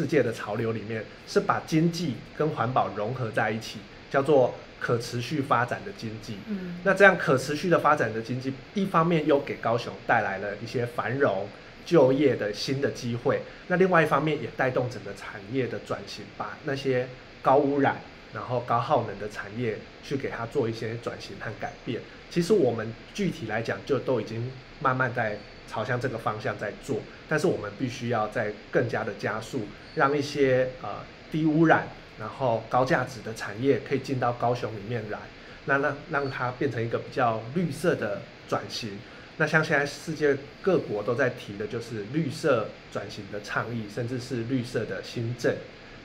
[0.00, 6.38] 世界的潮流里面，是把经济跟环保融合在一起，叫做可持续发展的经济。
[6.46, 11.46] 嗯，那这样可持续的发展的经济，一方面又给高雄带来了一些繁荣、
[11.84, 17.06] 就业的新的机会，那另外一方面也带动整个产业的转型，把那些
[17.42, 18.00] 高污染、
[18.32, 22.00] 然后高耗能的产业去给它做一些转型和改变。
[22.30, 25.36] 其实我们具体来讲，就都已经慢慢在。
[25.72, 29.60] 朝向这个方向在做，但是我们必须要再更加的加速，
[29.94, 30.88] 让一些呃
[31.30, 35.18] 低污染，然后高价值的产业可以进到高雄里面来，
[35.64, 38.98] 那让让它变成一个比较绿色的转型。
[39.36, 45.54] 那像现在世界各国都在提的就是绿色转型的倡议，甚至是绿色的新政，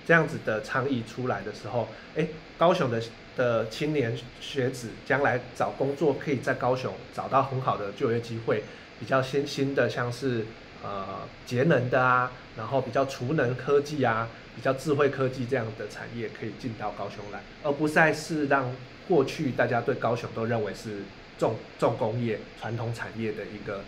[0.06, 3.02] 这样子的倡议出来的时候，诶，高雄的
[3.36, 8.64] 的青年学子将来找工作可以在高雄找到很好的就业机会。
[8.98, 10.46] 比较新兴的，像是
[10.84, 18.72] 呃节能的啊，然后比较储能科技啊，比较智慧科技这样的产业可以进到高雄来，而不再是让
[19.08, 21.04] 过去大家对高雄都认为是
[21.38, 23.84] 重重工业、传统产业的一个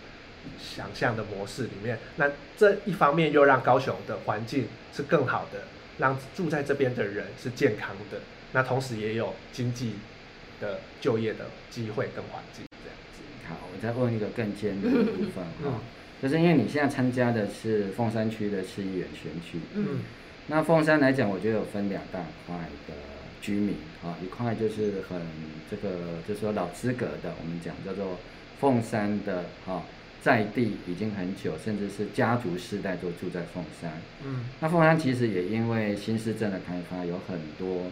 [0.60, 1.98] 想象的模式里面。
[2.16, 5.62] 那这一方面又让高雄的环境是更好的，
[5.98, 8.20] 让住在这边的人是健康的，
[8.52, 9.94] 那同时也有经济
[10.60, 12.64] 的就业的机会跟环境。
[12.70, 15.80] 这样子好，我再问一个更尖锐的部分哈，
[16.22, 20.00] 就是因为你现在参加的是凤山区的市议员选举，嗯，
[20.48, 22.94] 那凤山来讲，我觉得有分两大块的
[23.40, 25.20] 居民啊，一块就是很
[25.70, 28.18] 这个就是说老资格的，我们讲叫做
[28.60, 29.84] 凤山的哈，
[30.20, 33.92] 在地已经很久，甚至是家族世代都住在凤山，
[34.24, 37.84] 嗯，那凤山其实也因为新市镇的开发，有很多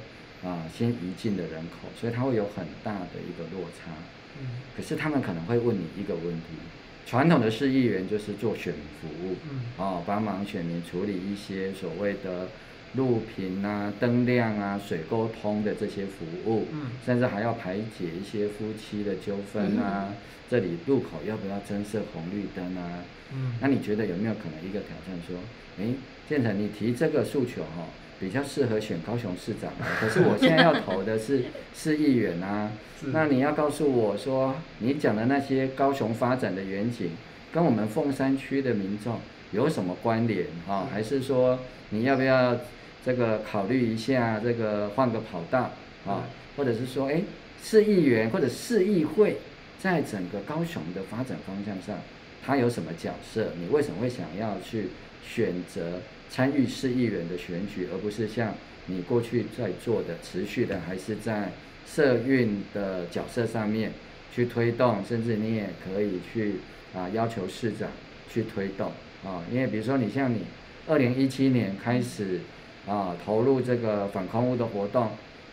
[0.43, 3.93] 啊新移进的人口，所以它会有很大的一个落差。
[4.41, 4.49] 嗯。
[4.77, 6.59] 可是他们可能会问你一个问题：
[7.07, 9.37] 传统的市议员就是做选民服务，
[9.77, 12.49] 哦，帮忙选民处理一些所谓的
[12.95, 20.09] 路平啊、灯亮啊、水沟通的这些服务，嗯，甚至还要排解一些夫妻的纠纷啊。
[20.09, 20.15] 嗯、
[20.51, 23.05] 这里路口要不要增设红绿灯啊？
[23.33, 25.37] 嗯，那你觉得有没有可能一个挑战说，
[25.79, 25.95] 诶，
[26.29, 27.87] 建成你提这个诉求哈、哦，
[28.19, 32.71] 比较适合选高雄市长， 可是我现在要投的是 市议员啊。
[33.13, 37.11] 那你要告诉我说，你讲的那些高雄发展的远景，
[37.53, 39.21] 跟我们凤山区的民众
[39.53, 40.89] 有什么关联啊？
[40.93, 41.59] 还是说
[41.91, 42.57] 你要不要？
[43.05, 45.71] 这个考虑一下，这个换个跑道
[46.05, 46.25] 啊，
[46.57, 47.23] 或者是说，哎，
[47.63, 49.37] 市议员或者市议会，
[49.79, 51.97] 在整个高雄的发展方向上，
[52.45, 53.53] 他有什么角色？
[53.61, 54.89] 你为什么会想要去
[55.25, 58.55] 选择参与市议员的选举，而不是像
[58.87, 61.53] 你过去在做的，持续的还是在
[61.87, 63.93] 社运的角色上面
[64.35, 66.57] 去推动，甚至你也可以去
[66.95, 67.89] 啊要求市长
[68.33, 68.93] 去推动
[69.25, 70.43] 啊，因为比如说你像你
[70.87, 72.41] 二零一七年开始。
[72.89, 75.11] 啊，投入这个反空污的活动，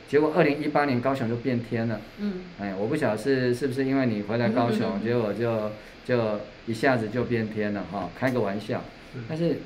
[0.07, 1.99] 结果二零一八年高雄就变天了。
[2.19, 5.71] 嗯，哎，我不晓得是是不是因为你回来高雄， 结果就
[6.05, 8.83] 就一下子就变天了哈，开个玩笑。
[9.27, 9.57] 但是，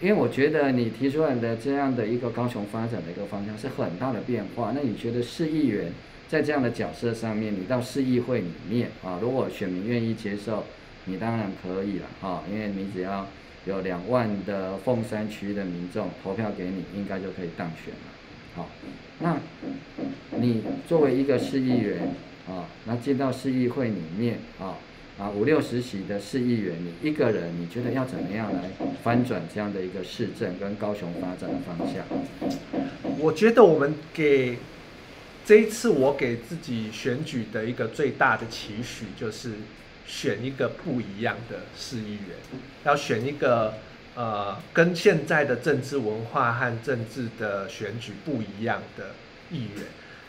[0.00, 4.72] 因为我觉得你提出来的这样的一个高雄发展的一个方向是很大的变化。
[4.74, 5.92] 那你觉得市议员
[6.28, 10.64] 在这样的角色上面，你到市议会里面啊，如果选民愿意接受，
[11.04, 13.26] 你当然可以了哈，因为你只要。
[13.66, 18.56] 有两万的凤山区的民众投票给你，应该就可以当选了。
[18.56, 18.70] 好，
[19.18, 19.36] 那
[20.38, 22.14] 你作为一个市议员
[22.48, 24.78] 啊，那进到市议会里面啊，
[25.20, 28.70] 啊五六十席的市议员，你一个人，你觉得要怎么样来
[29.04, 32.04] 翻转这样的一个市政跟高雄发展的方向？
[33.18, 34.58] 我觉得我们给
[35.44, 39.52] 这一次我给自己选举的一个最大的期许就是。
[40.06, 42.36] 选一个不一样的市议员，
[42.82, 43.74] 要选一个
[44.16, 49.10] 呃跟现在的政治文化和政治的选举不一样的
[49.52, 49.84] 议员。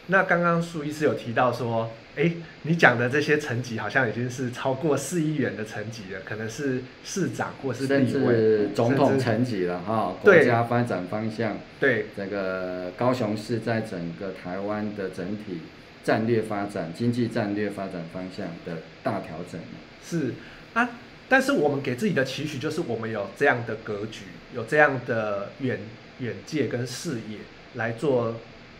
[0.08, 2.32] 那刚刚苏医师有提到说，哎，
[2.64, 10.16] 你讲的这些层级好像已经是超过市议员的层级了，可能是市长或是甚至总统层级了哈。
[10.22, 15.62] 国家发展方向，对这个高雄市在整个台湾的整体。
[16.04, 19.62] 战略发展、经济战略发展方向的大调整
[20.04, 20.34] 是
[20.74, 20.90] 啊，
[21.30, 24.24] 但是我们给自己的期许就是我们有这样的格局，
[24.56, 25.80] 有这样的远
[26.18, 27.38] 远界跟视野
[27.76, 28.36] 来做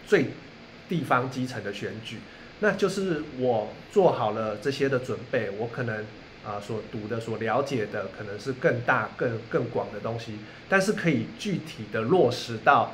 [0.08, 0.32] 最
[0.92, 2.18] 地方基层的选举，
[2.60, 6.04] 那就是我做好了这些的准备，我可能
[6.46, 10.34] 啊、所读的、所了解的可能是更大、更更广的东西，
[10.68, 12.92] 但是可以具体的落实到。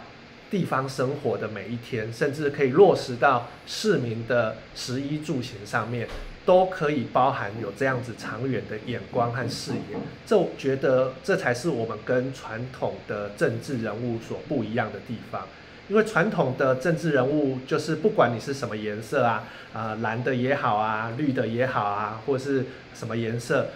[0.50, 6.08] 地方生活的每一天，甚至可以落实到市民的食衣住行上面，
[6.46, 9.98] 都可以包含有这样子长远的眼光和视野。
[10.26, 15.46] 这我觉得这才是我们跟传统的政治人物所不一样的地方。
[15.90, 23.68] 因为传统的政治人物就是不管你是什么颜色啊，呃、蓝的也好啊，绿的也好啊，或是什么颜色，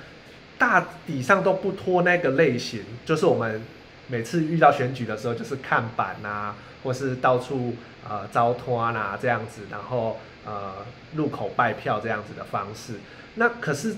[0.58, 3.62] 大体上都不脱那个类型，就是我们。
[4.08, 10.74] 每次遇到选举的时候，就是看板呐、啊，或是到处呃招托啊这样子，然后呃
[11.16, 12.96] 路口拜票这样子的方式。
[13.36, 13.96] 那可是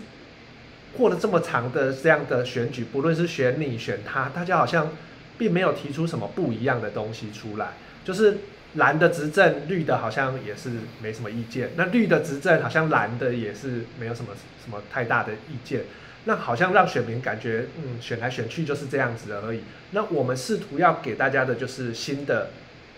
[0.95, 4.89] 过了这么长的这样的选举，不论是选你选他，大家好像
[5.35, 7.69] 并没有提出什么不一样的东西出来。
[8.03, 8.37] 就是
[8.75, 10.69] 蓝的执政，绿的好像也是
[11.01, 15.81] 没什么意见；那绿的执政，好像蓝的也是没有什么什么太大的意见。
[16.25, 19.59] 那好像让选民感觉，嗯，选来选去就是这样子而已。
[19.91, 22.49] 那我们试图要给大家的就是新的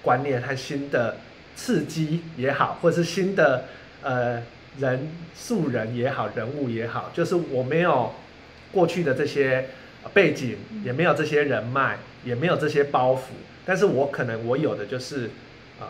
[0.04, 1.18] 观念和新的
[1.56, 3.66] 刺激也好，或者是新的
[4.04, 4.44] 呃
[4.78, 8.14] 人素人也好，人物也好，就是我没有
[8.72, 9.70] 过去的这些
[10.14, 13.20] 背景，也没有这些人脉，也没有这些包袱，
[13.66, 15.32] 但是我可能我有的就是
[15.80, 15.88] 呃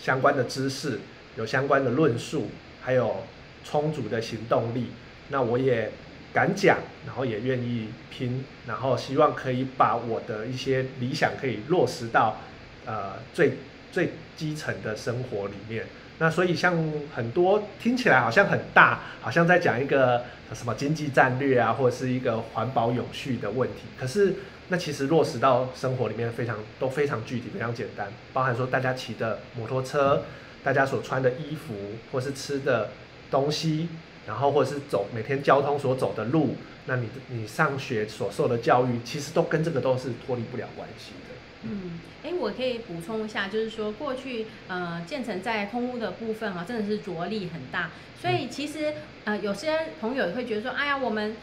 [0.00, 0.98] 相关的知识，
[1.36, 2.50] 有相关的论述，
[2.82, 3.24] 还有
[3.64, 4.88] 充足的行动力。
[5.28, 5.90] 那我也。
[6.30, 12.36] 敢讲，然后也愿意拼，然后希望可以把我的一些理想可以落实到，
[12.84, 13.54] 呃，最
[13.90, 15.86] 最基层的生活里面。
[16.18, 16.76] 那所以像
[17.14, 23.84] 很多听起来好像很大，好像在讲一个什么经济战略啊，或者是一个环保永续的问题。
[23.98, 24.34] 可是
[24.68, 30.24] 那其实落实到生活里面非常都非常具体，非常简单，包含说大家骑的摩托车，
[30.62, 31.74] 大家所穿的衣服，
[32.12, 32.90] 或是吃的
[33.30, 33.88] 东西。
[34.26, 36.54] 然后或者是走每天交通所走的路，
[36.84, 41.34] 那你你上学所受的教育，其实都跟这个都是脱离不了关系的。
[41.62, 48.92] 嗯，哎，我可以补充一下，就是说过去呃建成在空屋的部分啊，真的是着力很大，所以其实
[49.24, 51.34] 呃有些朋友也会觉得说，哎呀，我们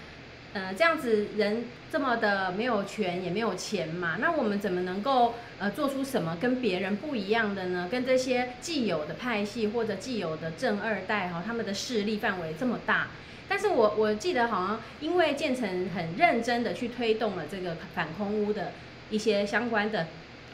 [0.53, 1.65] 呃，这样子人
[1.95, 7.87] 这么的没有权也没有钱嘛，那我们怎么能够呃做出什么跟别人不一样的呢？
[7.89, 13.07] 跟这些既有的派系或者既有的正二代哈，他们的势力范围这么大，
[13.47, 18.73] 但是我我记得好像因为建成很认真的去推动了这个反空污的
[19.09, 20.07] 一些相关的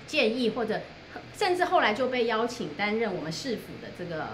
[0.06, 0.82] 建议，或者
[1.36, 4.28] 甚至后来就被邀请担任我们市府的这个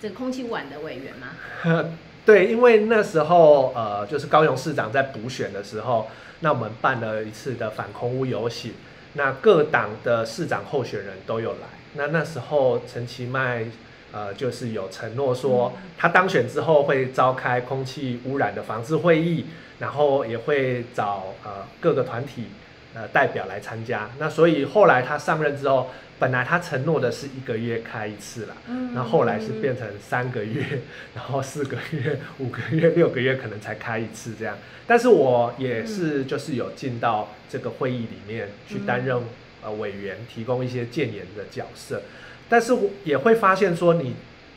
[0.00, 1.92] 这个空气污染的委员嘛。
[2.24, 6.08] 对，因为那时候呃，就是高雄市长在补选的时候，
[6.40, 8.72] 那我们办了一次的反空屋游行，
[9.14, 11.68] 那各党的市长候选人都有来。
[11.94, 13.64] 那那时候陈其迈
[14.12, 19.46] 呃，就是有承诺说，他当选之后会召开空气污染的防治会议，
[19.78, 22.48] 然后也会找呃各个团体
[22.94, 24.10] 呃代表来参加。
[24.18, 25.90] 那所以后来他上任之后。
[26.18, 30.80] 本来他承诺的是一个月开一次啦，嗯，然后后来是变成三个月，嗯，
[31.14, 34.56] 然后四个月、五个月、六个月可能才开一次这样。
[34.86, 39.20] 但是我也是就是有进到这个会议里面去担任
[39.62, 42.00] 呃委员，提供一些建言的角色。
[42.48, 44.14] 但是我也会发现说，你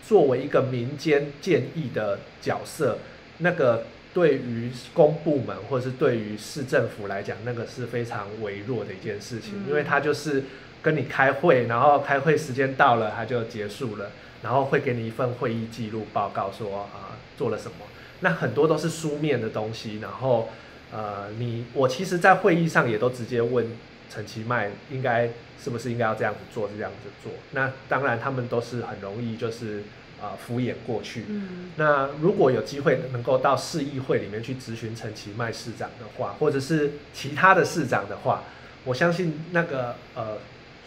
[0.07, 2.99] 作为一个民间建议的角色，
[3.39, 10.45] 那个对于公部门或者是对于市政府来讲，那个是非常微弱的一件事情，因为它就是。
[10.81, 14.11] 跟你开会，然后开会时间到了，他就结束了，
[14.41, 17.85] 然后会给你一份会议记录报告说，说、呃、啊做了什么。
[18.21, 20.49] 那很多都是书面的东西，然后
[20.91, 23.65] 呃你我其实，在会议上也都直接问
[24.09, 25.29] 陈其迈，应该
[25.61, 27.31] 是不是应该要这样子做，这样子做。
[27.51, 29.79] 那当然他们都是很容易就是
[30.21, 31.25] 啊、呃、敷衍过去。
[31.27, 31.71] 嗯。
[31.75, 38.43] 那如果有机会能够到市议会里面去质询陈其迈市长的话，或者是其他的市长的话，
[38.85, 40.37] 我相信那个呃。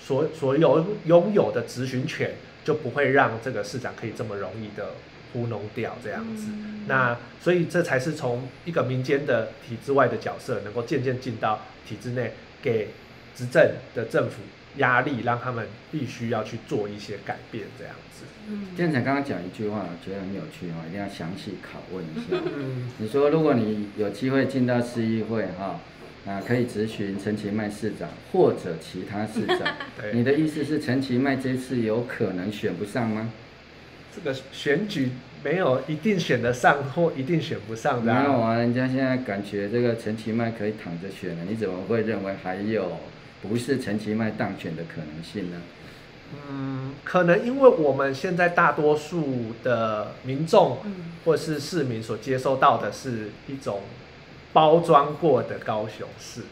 [0.05, 2.35] 所所有拥有的执行权，
[2.65, 4.95] 就不会让这个市长可以这么容易的
[5.33, 6.47] 糊弄掉这样子。
[6.49, 12.89] 嗯、那所以这才是从一个民间的体制外的角色，能够渐渐进到体制内，给
[13.37, 14.43] 执政的政府
[14.79, 18.25] 压力，让他们必须要去做一些改变这样子。
[18.49, 22.43] 嗯，建成刚刚讲一句话，我觉得很有趣哈，一定要详细拷问一下。
[22.45, 25.79] 嗯，你说如果你有机会进到市议会哈？
[26.25, 29.59] 啊，可以咨询陈其迈市长或者其他市长。
[30.15, 33.29] 你的意思是陈其迈这次有可能选不上吗？
[34.15, 35.11] 这个选举
[35.43, 38.15] 没有一定选得上或一定选不上的。
[38.15, 42.99] 没有啊，人家现在感觉这个陈其迈可以躺着选了，你怎么会认为还有
[43.41, 45.57] 不是陈其迈当选的可能性呢？
[46.49, 50.79] 嗯，可能因为我们现在大多数的民众
[51.25, 53.81] 或是市民所接收到的是一种。
[54.53, 56.43] 包装过的高雄市，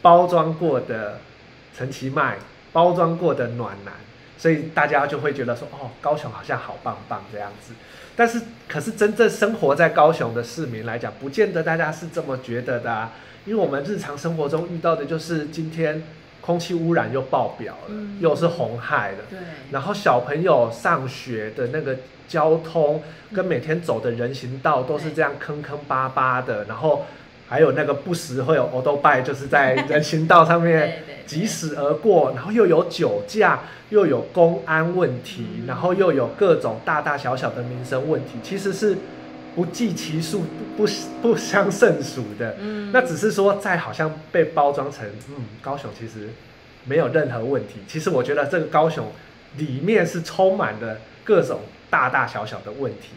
[0.00, 1.18] 包装过的
[1.76, 2.38] 陈其迈，
[2.72, 3.92] 包装过的暖男，
[4.38, 7.74] 所以大家就会觉得说，哦，高雄好像好棒棒这样子。
[8.16, 13.12] 但是，可是真正生活在高雄的市民来讲，不见得大家是这么觉得的啊。
[13.44, 16.02] 因为我们日常生活中遇到的就是今天
[16.40, 19.18] 空气污染又爆表了，嗯、又是红害的。
[19.30, 19.38] 对。
[19.70, 21.96] 然后小朋友上学的那个
[22.26, 23.02] 交通，
[23.34, 27.04] 跟每天走的人行道都是这样坑坑巴巴的，然后。
[27.50, 38.96] 还有那个不时会有欧兜拜，就是在 人行道上面疾驶而过，然后又有酒驾，又有公安问题，然后又有各种大大小小的民生问题，其实是
[39.56, 40.44] 不计其数、
[40.76, 40.86] 不
[41.20, 42.54] 不相胜数的。
[42.60, 46.28] 嗯，那只是说在好像被包装成，嗯，高雄其实
[46.84, 47.80] 没有任何问题。
[47.88, 49.08] 其实我觉得这个高雄
[49.56, 53.08] 里面是充满了各种大大小小的问题。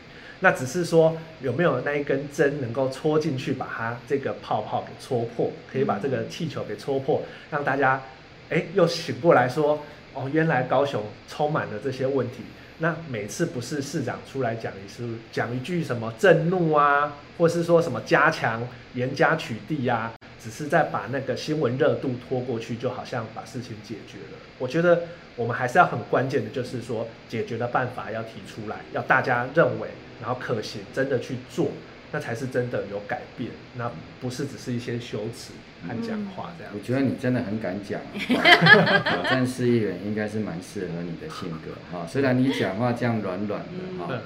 [0.44, 8.02] 那只是说有没有那一根针能够戳进去，把它这个泡泡给戳破，可以把这个气球给戳破，让大家
[8.50, 9.80] 哎又醒过来说，
[10.14, 12.44] 哦，原来高雄充满了这些问题。
[12.80, 20.12] 那每次不是市长出来讲一次，讲一句什么震怒啊，或是说什么加强严加取缔啊，
[20.44, 24.38] 只是在把那个新闻热度拖过去，就好像把事情解决了。
[24.60, 25.04] 我觉得
[25.38, 29.88] 我们还是要很关键的，就是说解决的办法要提出来，要大家认为。
[30.22, 31.72] 然后可行，真的去做，
[32.11, 33.91] 那才是真的有改变，那
[34.22, 35.53] 不是只是一些修辞
[35.88, 36.74] 和讲话这样。
[36.74, 42.07] 我觉得你真的很敢讲， 挑战市议员应该是蛮适合你的性格哈。
[42.07, 44.22] 虽然你讲话这样软软的哈，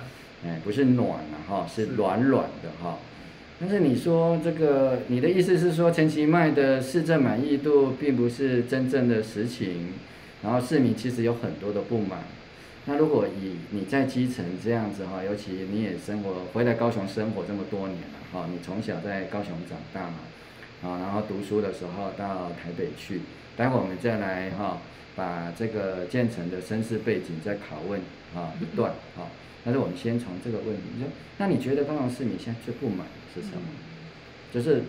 [0.46, 2.98] 哎，不是暖啊哈，是软软的哈。
[3.60, 9.94] 但是你说这个，你的意思是说陈其迈的市政满意度并不是真正的实情，
[10.44, 12.20] 然后市民其实有很多的不满。
[12.90, 20.20] 那如果以你在基层这样子哈，尤其你也生活回来高雄生活这么多年了哈，你从小在高雄长大嘛，
[20.82, 23.20] 啊，然后读书的时候到台北去，
[23.58, 24.78] 待会我们再来哈，
[25.18, 28.00] 把这个建成的身世背景再拷问
[28.34, 29.28] 啊一段啊。
[29.66, 31.10] 但是我们先从这个问题，你说，
[31.40, 33.64] 那你觉得高雄市民现在最不满是什么？
[34.54, 34.84] 就是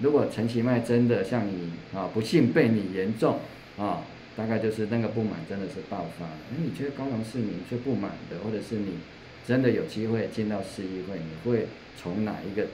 [0.00, 3.38] 如果陈其迈真的像你啊，不幸被你言中
[3.78, 4.02] 啊，
[4.36, 6.26] 大概就是那个不满真的是爆发。
[6.50, 8.98] 那你觉得高雄市民最不满的，或者是你
[9.46, 11.66] 真的有机会进到市议会，你会
[12.00, 12.66] 从哪一个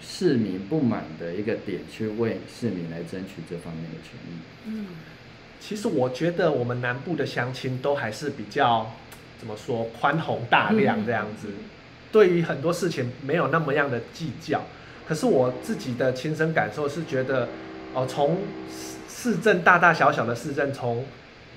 [0.00, 4.38] 市民不满的一个点去为市民来争取这方面的权益？
[4.66, 4.86] 嗯，
[5.60, 8.92] 其实我觉得我们南部的乡亲都还是比较
[9.38, 11.48] 怎么说宽宏大量这样子，
[12.12, 14.62] 对于很多事情没有那么样的计较。
[15.06, 17.48] 可是我自己的亲身感受是觉得，
[17.94, 18.38] 哦，从
[19.26, 21.04] 市市政大大小小的市政，从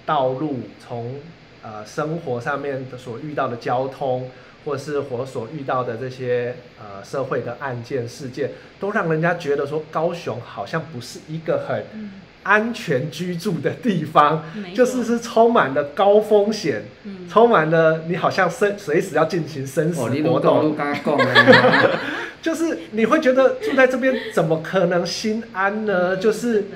[0.04, 1.20] 道路，从
[1.62, 4.32] 呃生活上面的所遇到的交通，
[4.66, 8.50] 或是我所遇到的这些呃社会的案件事件，
[8.80, 12.10] 都让人家觉得说高雄好像不是一个很
[12.42, 20.74] 安全居住的地方，嗯、就是是充满了高风险，嗯、充满了你好像生随时要进行生死搏斗。
[21.06, 21.18] 哦
[22.42, 26.16] 就是你会觉得住在这边怎么可能心安呢？
[26.16, 26.68] 就是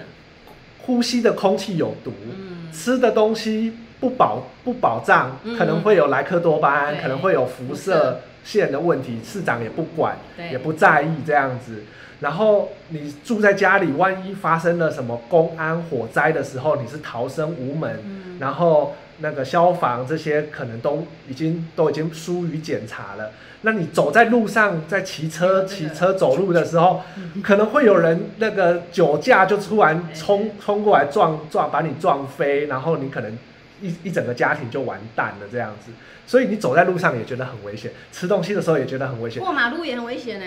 [0.85, 2.11] 呼吸的空气有毒，
[2.71, 10.17] 吃的东西不保不保障，可能会有莱克多巴胺，可能会有辐射线的问题，市长也不管，
[10.51, 11.83] 也不在意这样子。
[12.19, 17.99] 然后你住在家里，万一发生了什么公安火灾的时候，你是逃生无门，
[18.39, 23.31] 然后那个消防这些可能都已经都已经疏于检查了。
[23.65, 27.01] 那你走在路上，在骑车、骑车走路的时候，
[27.41, 33.31] 可能会有人那个酒驾就突然冲冲过来撞撞，把你撞飞，然后你可能
[33.81, 35.93] 一一整个家庭就完蛋了这样子。
[36.27, 40.45] 所以你走在路上也觉得很危险，吃东西的时候也觉得很危险，过马路也很危险呢。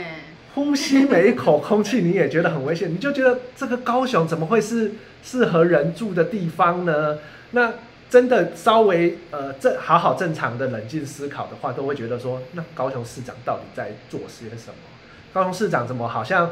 [0.54, 4.92] 呼吸每一口空气你也觉得很危险，你就觉得这个高雄怎么会是
[5.22, 7.16] 适合人住的地方呢？
[7.52, 7.72] 那。
[8.16, 14.74] 真的稍微呃正好好正常的冷静思考的话，都会觉得说，那高雄市长到底在做些什么？
[15.34, 16.48] 高雄市长怎么好像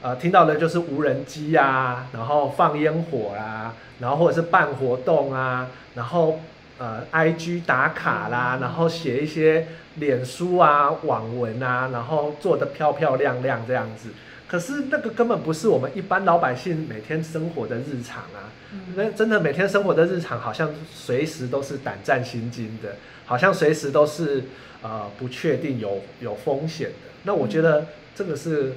[0.00, 5.66] 呃听到的就是无人机啊，然后放烟火啊，然后或者是办活动啊，
[5.96, 6.38] 然后
[6.78, 9.66] 呃 IG 打卡啦，然后写一些
[9.96, 14.10] 脸书啊网文啊，然后做的漂漂亮亮这样子。
[14.48, 18.48] 可是那个根本不是我们一般老百姓每天生活的日常啊！
[18.96, 22.96] 那、嗯、真的每天生活的日常，好像随时都是胆战心惊的，
[23.26, 24.44] 好像随时都是
[24.80, 27.10] 呃不确定有有风险的。
[27.24, 28.72] 那我觉得这个是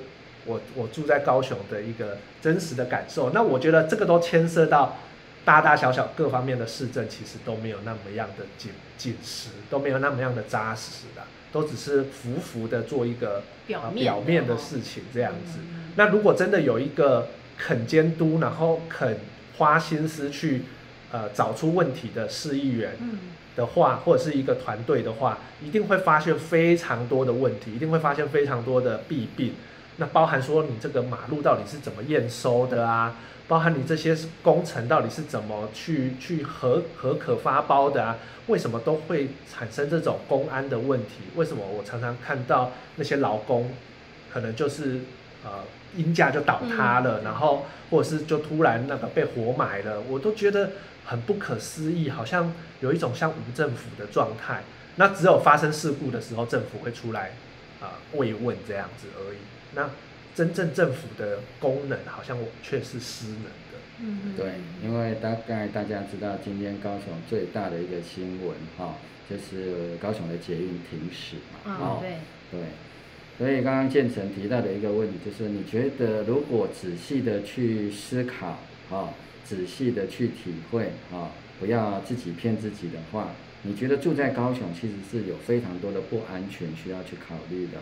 [0.45, 3.29] 我我住在高雄的一个真实的感受。
[3.29, 4.97] 那我觉得这个都牵涉到
[5.45, 11.21] 大大小小各方面的市政，其实都没有那么样的紧紧实，都没有那么样的扎实的。
[11.51, 15.59] 都只是浮浮的做一个表面，表面的事情这样子。
[15.95, 17.27] 那如果真的有一个
[17.57, 19.17] 肯监督，然后肯
[19.57, 20.63] 花心思去
[21.11, 22.97] 呃找出问题的市议员
[23.55, 29.53] 的话，或者是一个团队的话，一定会发现非常多的问题，一定会发现非常多的弊病。
[29.97, 33.15] 那包含说你这个马路到底是怎么验收的啊？
[33.51, 38.17] 包含你这些工程到底是怎么去去核核可发包的啊？
[38.47, 41.23] 为什么都会产生这种公安的问题？
[41.35, 43.69] 为什么我常常看到那些劳工，
[44.31, 45.01] 可能就是
[45.43, 45.65] 呃
[45.97, 50.69] 因价就倒塌了，嗯、然后或者是就突然那个被活埋了，我都觉得
[51.03, 54.63] 很不可思议，好像有一种像无政府的状态。
[54.95, 57.33] 那只有发生事故的时候，政府会出来
[57.81, 59.39] 啊、呃、慰问这样子而已。
[59.75, 59.89] 那
[60.33, 63.77] 真正政府的功能好像我却是失能的。
[63.99, 64.53] 嗯，对，
[64.83, 68.93] 因为大概大家知道，今天高雄最大的一个新闻哈、哦，
[69.29, 71.77] 就是高雄的捷运停驶嘛。
[71.79, 72.17] 哦，对。
[72.51, 72.67] 对。
[73.37, 78.57] 所以刚刚建成提到的一个问题，就是你觉得如果仔细的去思考，啊、
[78.89, 79.09] 哦，
[79.43, 83.29] 仔细的去体会，啊、哦，不要自己骗自己的话。
[83.63, 87.77] 你觉得住在高雄其实是有非常多的不安全需要去考虑的，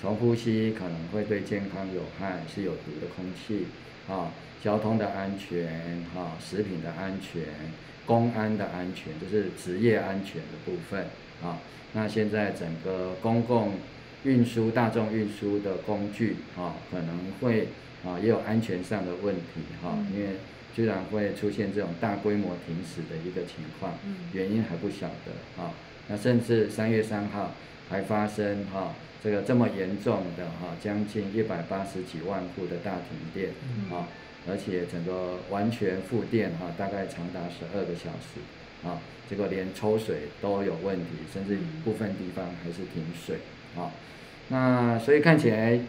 [0.00, 3.66] 从呼吸可能会对健康有害，是有毒的空气，
[4.08, 7.42] 啊，交通的安全，哈，食品的安全，
[8.06, 11.04] 公安的安全，就是职业安全的部分，
[11.42, 11.58] 啊，
[11.92, 13.74] 那现在整个公共
[14.24, 17.68] 运输、大众运输的工具，啊，可能会
[18.02, 20.36] 啊也有安全上的问题，哈，因为。
[20.78, 23.94] 居然会出现这种大规模停驶的一个情况，
[24.32, 25.72] 原因还不晓得啊。
[26.06, 27.52] 那甚至三月三号
[27.90, 33.50] 还发生哈这个这么严重的哈将近一百八十几万户的大停电
[33.90, 34.06] 啊，
[34.48, 43.38] 而且整个完全复电哈，大概长达十二个小时啊，结果连抽水都有问题，甚至部分地方还是停水
[43.76, 43.90] 啊。
[44.50, 45.80] 那所以看起来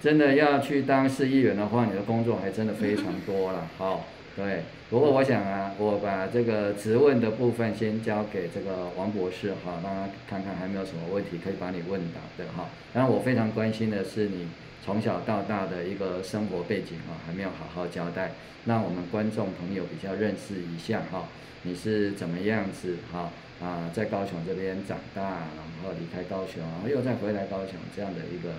[0.00, 4.06] 真的要去当市议员的话，你的工作还真的非常多了，好。
[4.38, 12.68] 对，不过我想啊，我把这个质问的部分先交给这个王博士哈，让他看看还没有什么问题可以帮你问答的哈。
[12.94, 14.46] 当然，我非常关心的是你
[14.84, 18.30] 从小到大的一个生活背景啊，还没有好好交代，
[18.66, 21.24] 让我们观众朋友比较认识一下哈，
[21.64, 28.50] 你是怎么样子哈啊，在高雄这边长大，然后离开高雄，然后又再回来高雄这样的一个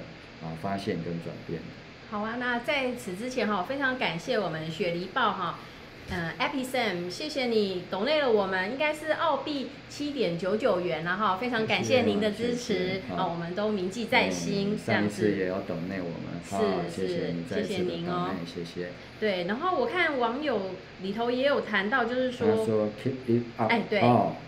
[0.45, 1.61] 啊发现跟转变。
[2.12, 5.60] 好啊，那在此之前哈，非常感谢我们雪梨报哈。
[6.12, 15.38] 嗯，Epicem，谢谢你懂累了我们，应该是澳币七点九九元了哈，非常感谢您的支持，啊，我们都铭记在心，这样子。
[15.38, 18.89] 也要懂累我们，是是，谢谢您哦，谢谢。
[19.20, 20.72] 对，然后我看网友
[21.03, 24.01] 里头也有谈到，就是说，说 keep it up，哎，对，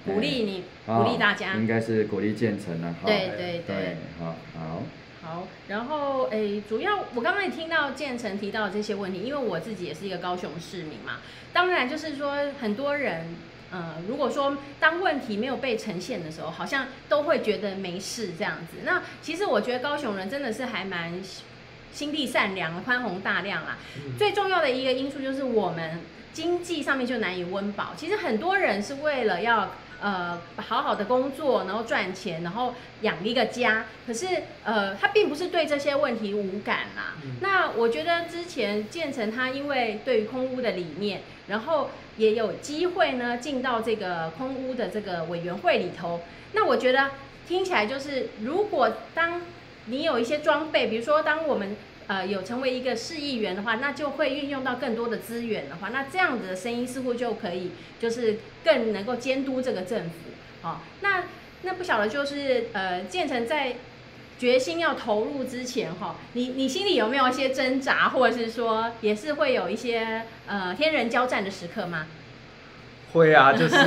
[0.04, 4.82] 鼓励你，鼓励大家，应该是鼓励建成了，对对对，好，好。
[5.24, 11.20] 好，然后诶，主要我刚刚也听到建成提到的这些问题，因为我自己也是一个高雄市民嘛。
[11.54, 13.36] 当然，就是说很多人，
[13.72, 18.78] 呃，如果说当问题没有被呈现的时候，好像都会觉得没事这样子。
[18.84, 21.22] 那其实我觉得高雄人真的是还蛮
[21.94, 23.78] 心地善良、宽宏大量啦。
[23.98, 24.18] 嗯。
[24.18, 26.00] 最重要的一个因素就是我们
[26.34, 27.94] 经济上面就难以温饱。
[27.96, 29.72] 其实很多人是为了要。
[30.02, 33.86] 呃，好好的工作，然后赚钱，然后养一个家。
[34.06, 34.26] 可是，
[34.64, 37.14] 呃，他并不是对这些问题无感啦。
[37.24, 46.22] 嗯、那我觉得之前建成他因为对于空屋的理念，然后也有机会呢进到这个空屋的这个委员会里头。
[46.54, 47.12] 那我觉得
[47.48, 49.42] 听起来就是，如果当
[49.86, 51.78] 你有一些装备，比如说当我们。
[52.12, 60.16] 呃，有成为一个市议员的话，那就会运用到更多的资源的话，那这样子的声音似乎就可以，就是更能够监督这个政府。
[60.62, 61.24] 好、哦，那
[61.62, 63.78] 那不晓得就是呃，建成在
[64.38, 72.08] 决心要投入之前，哈、你你心里有没有一些挣扎，或者是说也是会有一些呃天人交战的时刻吗？
[73.14, 73.78] 会啊，就是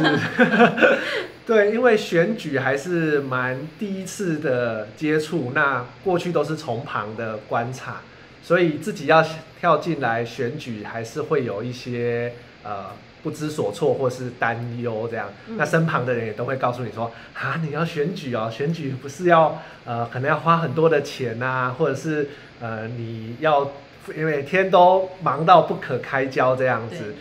[1.45, 8.01] 对，因为选举还是蛮第一次的接触，那过去都是从旁的观察。
[8.45, 9.25] 所以自己要
[9.59, 12.31] 跳进来选举，还是会有一些
[12.63, 12.91] 呃
[13.23, 15.31] 不知所措或是担忧这样。
[15.49, 22.29] 嗯、那身旁的人也都会告诉你说：“啊，你要选举哦，选举不是要呃可能要花很多的钱呐、啊，或者是
[22.61, 23.73] 呃你要
[24.15, 27.15] 因为天都忙到不可开交这样子。”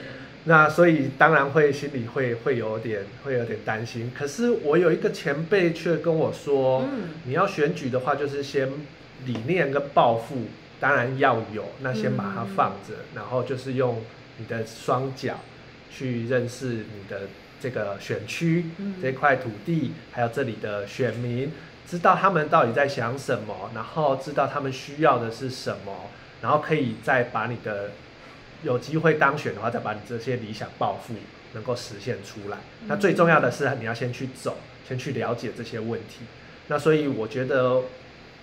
[0.46, 4.12] 那所以当然会心里会会有点会有点担心。
[4.14, 8.68] 可是我有一个前辈却跟我说：“嗯、你要选举的话，就是先
[9.26, 10.36] 理念跟抱负。”
[10.84, 14.02] 当然要有，那先把它放着，嗯、然后就是用
[14.36, 15.40] 你的双脚
[15.90, 17.22] 去认识你的
[17.62, 21.54] 这个选区、嗯、这块土地，还有这里的选民，
[21.88, 26.10] 知道他们到底在想什么，然后知道他们需要的是什么，
[26.42, 27.92] 然后可以再把你的
[28.64, 31.14] 有机会当选的话，再把你这些理想抱负
[31.54, 32.58] 能够实现出来。
[32.82, 36.26] 嗯、那最重要的是你要先去走，先去了解这些问题。
[36.68, 37.84] 那所以我觉得。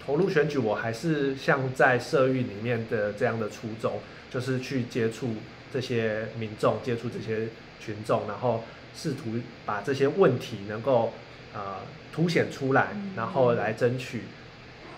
[0.05, 5.35] 投入选举，我还是像在社运里面的这样的初衷，就是去接触
[5.73, 7.49] 这些民众，接触这些
[7.79, 8.65] 群众，然后
[8.97, 9.35] 试图
[9.65, 11.13] 把这些问题能够
[11.55, 11.77] 呃
[12.13, 14.23] 凸显出来，然后来争取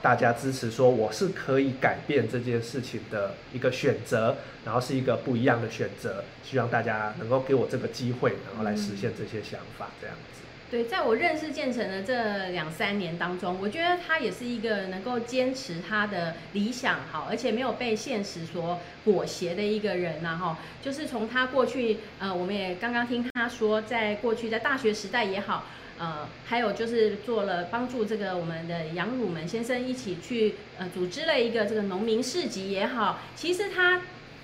[0.00, 10.41] 大家支持，说我是可以改变这件事情的一个选择，然后是一个不一样的选择，希望大家能够给我这个机会，然后来实现这些想法，这样子。
[10.72, 20.56] 对，在我认识建成的这两三年当中，我觉得他也是一个能够坚持他的理想好，而且没有被现实所裹挟的一个人呐，哈。
[20.82, 25.66] 就是从他过去，呃，我们也刚刚听他说，在过去在大学时代也好，
[25.98, 34.00] 呃，还有就是做了帮助这个我们的杨汝门先生一起去呃组织了一个这个农民市集也好，其实他。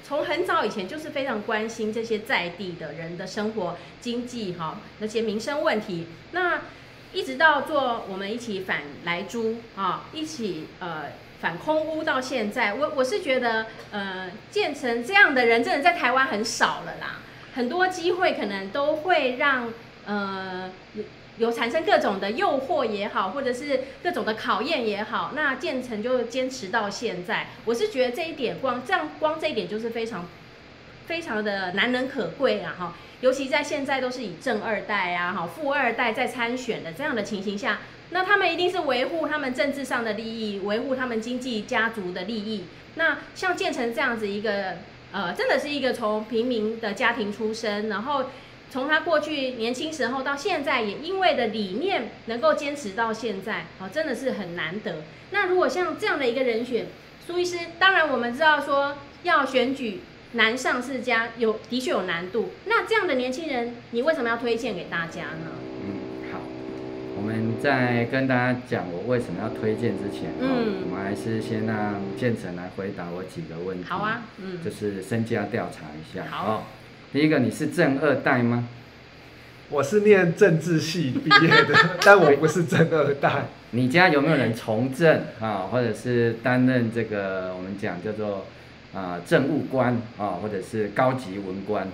[0.09, 6.07] 从很早以前就是非常关心这些在地的人的生活、经济哈那些民生问题。
[6.33, 6.63] 那
[7.13, 11.05] 一直到做我们一起反来租啊，一起呃
[11.43, 17.21] 反空屋到现在，我我是觉得呃建成这样的人真的在台湾很少了啦。
[17.55, 19.71] 很多机会可能都会让
[20.07, 20.73] 呃。
[21.39, 27.47] 有产生各种的诱惑也好，或者是各种的考验也好，那建成就坚持到现在。
[27.65, 30.27] 我是觉得这一点光这样光这一点就是非常
[31.07, 32.95] 非常的难能可贵啊哈！
[33.21, 37.79] 尤其在现在都是以正二代啊哈富二代在参选的这样的情形下，
[38.11, 42.65] 那他们一定是维护他们政治上的利益，维护他们经济家族的利益。
[42.97, 44.79] 那像建成这样子一个
[45.13, 48.25] 呃，真的是一个从平民的家庭出身，然后。
[48.71, 54.97] 从他过去年轻时候到现在，也因为的理念能够坚持到现在，哦，真的是很难得。
[55.31, 56.87] 那如果像这样的一个人选，
[57.27, 60.01] 苏医师，当然我们知道说要选举
[60.33, 62.51] 难上世家，有的确有难度。
[62.67, 65.53] 那这样的年轻人，你为什么要推荐给大家呢？
[65.83, 66.41] 嗯，好，
[67.17, 73.85] 我们在跟大家讲我为什么要推荐之前，嗯，我们还是先让建成来回答我几个问题。
[73.89, 76.25] 好啊，嗯，就是身家调查一下。
[76.31, 76.63] 好，哦，
[77.11, 78.69] 第一个，你是正二代吗？
[79.71, 83.47] 我是念政治系毕业的， 但我不是正二代。
[83.71, 88.47] 你家有没有人从政啊，或者是担任这个我们讲叫做
[88.95, 91.89] 啊政务官啊，或者是高级文官？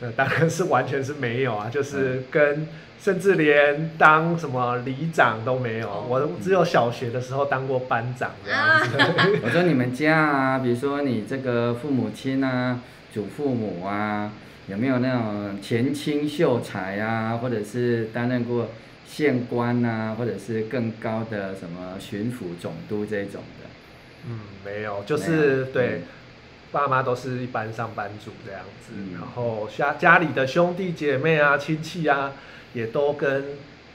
[0.00, 2.66] 那当然是完全是没有啊，就是跟
[3.00, 8.90] 甚至连当什么里长都没有，我只有小学的时候当过班长这样子。
[9.44, 12.80] 我说你们家啊，比如说你这个父母亲啊、
[13.16, 14.30] 祖父母啊，
[14.66, 18.68] 有没有那种前清秀才啊，或者是担任过
[19.06, 23.70] 县官啊，或者是更高的什么巡抚、总督这种的？
[24.28, 26.02] 嗯，没有，就是对。
[26.72, 32.32] 爸妈都是一般上班族这样子，嗯、然后家家里的兄弟姐妹啊、亲戚啊，
[32.74, 33.44] 也都跟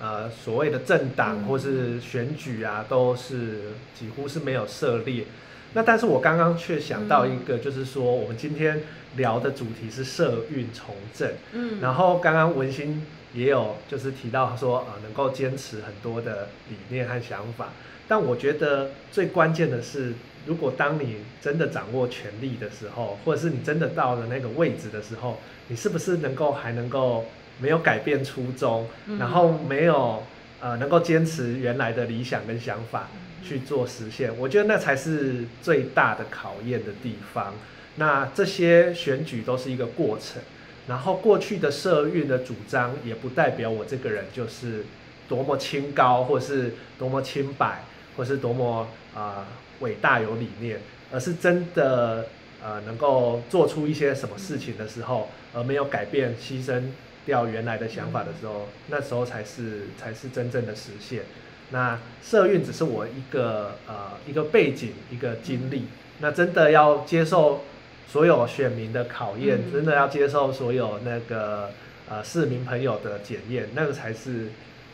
[0.01, 5.25] 呃所谓的政党或是选举啊，都是几乎是没有涉猎。
[5.73, 8.81] 那但是我刚刚却想到一个，就是说我们今天
[9.15, 17.69] 聊的主题是社运从政，嗯，然后刚刚文心也有就是提到说啊、呃，能够坚持很多的理念和想法，
[18.07, 20.13] 但我觉得最关键的是。
[20.43, 25.37] 如果当你真的掌握权力的时候，或者是你真的到了那个位置的时候，
[25.67, 27.25] 你是不是能够还能够
[27.61, 30.23] 没有改变初衷，嗯、然后没有
[30.59, 33.07] 呃能够坚持原来的理想跟想法
[33.43, 34.35] 去做实现？
[34.37, 37.53] 我觉得那才是最大的考验的地方。
[37.95, 40.41] 那这些选举都是一个过程，
[40.87, 44.85] 然后过去的社运的主张也不代表我这个人就是
[45.29, 47.83] 多么清高，或是多么清白，
[48.17, 49.45] 或是多么啊。
[49.45, 49.45] 呃
[49.81, 50.79] 伟大有理念，
[51.11, 52.27] 而是真的
[52.63, 56.83] 呃能够做出一些什么事情的时候，而没有改变、牺牲
[57.25, 61.23] 掉原来的想法的时候，那时候才是才是真正的实现。
[61.71, 65.85] 那社运只是我一个呃一个背景、一个经历。
[66.19, 67.61] 那真的要接受
[68.07, 71.71] 所有选民的考验，真的要接受所有那个
[72.07, 74.49] 呃市民朋友的检验，那个才是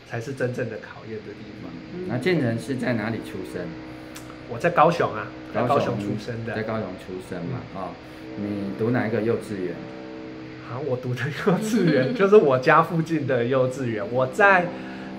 [0.08, 1.70] 才是真正的考验的地方。
[2.06, 3.66] 那建仁是在哪里出生？
[4.48, 7.88] 我在高雄啊，在高雄出生的，在高雄出生嘛，啊、哦，
[8.38, 9.74] 你读哪一个幼稚园？
[10.70, 14.04] 好，我读的幼稚园就是我家附近的幼稚园。
[14.12, 14.66] 我在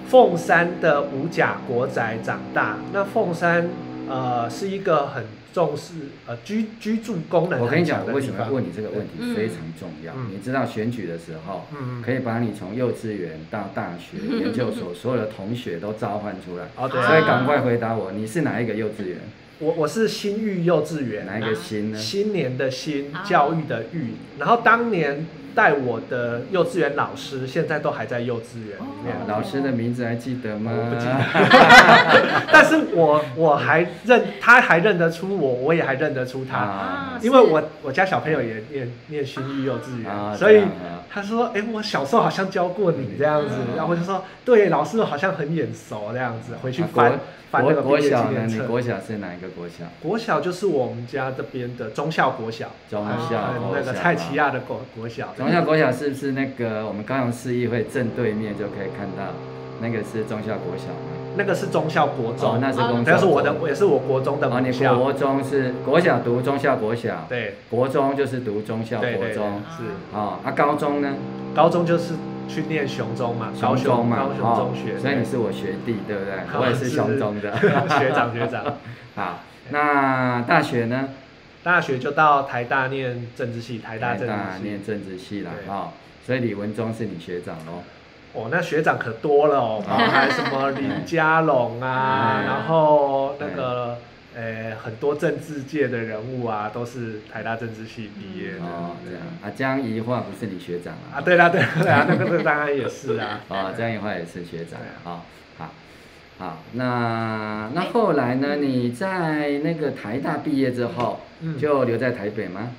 [0.08, 2.78] 凤山的五甲国宅长大。
[2.94, 3.68] 那凤山
[4.08, 5.94] 呃是一个很重视
[6.28, 7.60] 呃居居住功能。
[7.60, 10.14] 我跟你讲，我为什么要问你这个问题非常重要。
[10.16, 16.66] 嗯、你知道选举的时候，嗯、可以把你从幼稚园到大学、嗯、研究所所有的同学都召唤出来。
[16.76, 17.02] 哦，对。
[17.02, 19.18] 所以赶快回答我，你是哪一个幼稚园？
[19.60, 21.26] 我我是新育幼稚园。
[21.26, 21.98] 哪一个新呢？
[21.98, 24.14] 新年的新，教育的育。
[24.38, 25.26] 然后当年。
[25.60, 29.14] 带我的幼稚园老师现在都还在幼稚园里面。
[29.28, 30.72] 老师的名字还记得吗？
[30.74, 32.48] 我不记得。
[32.50, 36.58] 但是我我还认，他还认得出我，我也还认得出他。
[36.60, 40.64] 啊、因为我我家小朋友也 念念新育幼稚园，啊、所以
[41.10, 43.50] 他说：“哎、欸，我小时候好像教过你这样子。
[43.68, 47.12] 嗯”然后我就说：“对，老师好像很眼熟这样子。”回去翻。
[47.12, 47.20] 啊
[47.52, 48.30] 国国小
[48.68, 49.84] 国小是哪一个国小？
[50.04, 52.68] 国小就是我们家这边的中校国小。
[52.88, 55.34] 中校那个蔡奇亚的国国小。
[55.50, 59.34] 忠孝国小是不是那个我们高雄市议会正对面就可以看到？
[59.82, 61.10] 那个是中孝国小吗？
[61.38, 63.12] 那个是中孝国中，那是忠孝。
[63.12, 64.48] 那是我的，也是我国中的。
[64.48, 67.26] 哦，你国中是国小读中孝国小。
[67.28, 67.56] 对。
[67.70, 69.62] 国中就是读中孝国中。
[69.76, 69.84] 是。
[70.14, 71.16] 哦，啊，高中呢？
[71.56, 72.14] 高中就是。
[72.50, 76.34] 去念雄中嘛，高中嘛，高雄中学，所以你是我学弟，对不对？
[76.60, 77.54] 我也是雄中的
[78.00, 78.64] 学长学长。
[79.14, 81.10] 好，那大学呢？
[81.64, 85.94] 大学就到台大念政治系，台大政治系念政治系了哈。
[86.26, 87.84] 所以李文忠是你学长喽？
[88.34, 93.98] 哦，那学长可多了哦，还什么林佳龙啊， 然后那个。
[94.36, 98.60] 诶，很多政治界的人物啊，都是台大政治系毕业的。
[98.60, 101.18] 哦，这样啊，江宜桦不是你学长啊？
[101.18, 103.42] 啊，对啦，对啦，那个当然也是啊。
[103.50, 104.80] 哦，江宜桦也是学长。
[105.04, 105.26] 好，
[106.40, 108.56] 好，那那后来呢？
[108.56, 111.20] 你在那个台大毕业之后，
[111.60, 112.72] 就留在台北吗？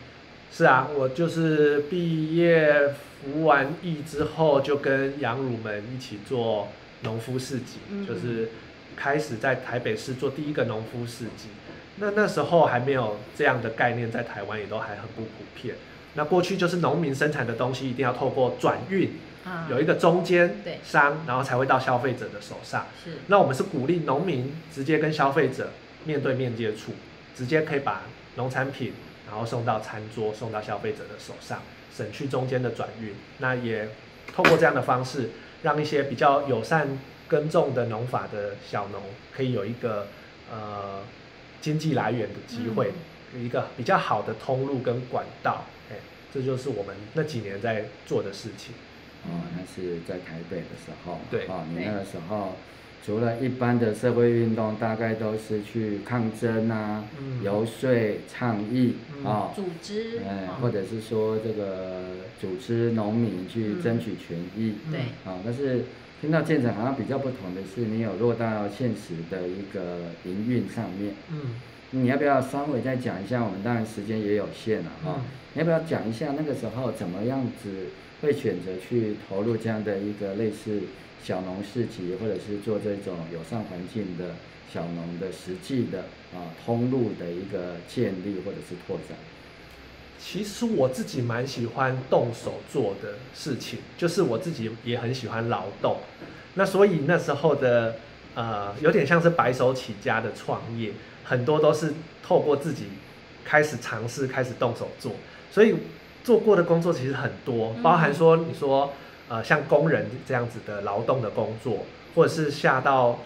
[0.50, 2.88] 是啊，我就是毕业
[3.22, 6.66] 服完役之后，就跟杨汝们一起做
[7.02, 8.48] 农夫市集，就是。
[8.96, 11.48] 开始在台北市做第一个农夫市集，
[11.96, 15.74] 那那时候还没有这样的概念，在台湾也都还很不普遍。
[16.16, 19.12] 那过去就是农民生产的东西一定要透过转运，
[19.68, 22.86] 有一个中间商，然后才会到消费者的手上。
[23.04, 25.70] 是，那我们是鼓励农民直接跟消费者
[26.04, 26.92] 面对面接触，
[27.36, 28.02] 直接可以把
[28.36, 28.92] 农产品
[29.28, 31.62] 然后送到餐桌，送到消费者的手上，
[31.96, 33.14] 省去中间的转运。
[33.38, 33.88] 那也
[34.34, 35.30] 透过这样的方式，
[35.62, 36.98] 让一些比较友善。
[37.30, 39.00] 耕种的农法的小农
[39.32, 40.08] 可以有一个
[40.50, 41.00] 呃
[41.60, 42.92] 经济来源的机会，
[43.32, 45.94] 嗯、一个比较好的通路跟管道，哎，
[46.34, 48.74] 这就是我们那几年在做的事情。
[49.24, 52.54] 哦，那是在台北的时候，对，哦，你那个时候
[53.04, 57.90] 除了一般的社会运动，大概都是去抗争啊、嗯、游说、
[58.28, 62.02] 倡议啊、嗯哦，组织，哎，或者是说这个
[62.40, 65.84] 组织农民去争取权益，嗯、对，啊、哦，但是
[66.20, 71.54] 听到建成好像比较不同的是，你有落到现实的一个营运上面，嗯，
[71.90, 73.42] 你要不要稍微再讲一下？
[73.42, 75.22] 我们当然时间也有限了哈，嗯、
[75.54, 77.86] 你要不要讲一下那个时候怎么样子？
[78.20, 80.82] 会选择去投入这样的一个类似
[81.22, 84.34] 小农市集，或者是做这种友善环境的
[84.72, 86.00] 小农的实际的
[86.34, 89.16] 啊通路的一个建立或者是拓展。
[90.18, 95.96] 其实我自己蛮喜欢动手做的事情，就是我自己也很喜欢劳动。
[96.54, 97.96] 那所以那时候的
[98.34, 100.92] 呃有点像是白手起家的创业，
[101.24, 102.84] 很多都是透过自己
[103.44, 105.12] 开始尝试，开始动手做，
[105.50, 105.74] 所以。
[106.22, 108.92] 做过的工作其实很多，包含说你说，
[109.28, 113.20] 呃，像工人这样子的劳动的工作，或者是下到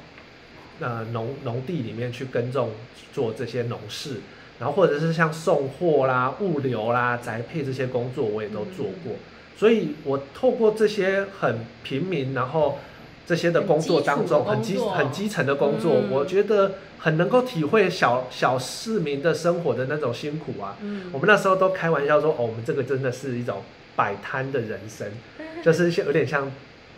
[0.80, 2.70] 呃农农地里面去耕种
[3.12, 4.20] 做这些农事，
[4.59, 9.14] 然后或者是像送货啦、物流啦、宅配这些工作，我也都做过。
[9.57, 12.78] 所以我透过这些很平民，然后
[13.27, 16.72] 这些的工作当中，很基很基层的工作，我觉得。
[17.05, 20.75] 很能够体会小小市民的生活的那种辛苦啊！
[20.81, 23.62] 嗯，我们那时候都开玩笑说，哦，我们这个真的是一种
[23.95, 25.07] 摆摊的人生，
[25.62, 26.51] 就是有点像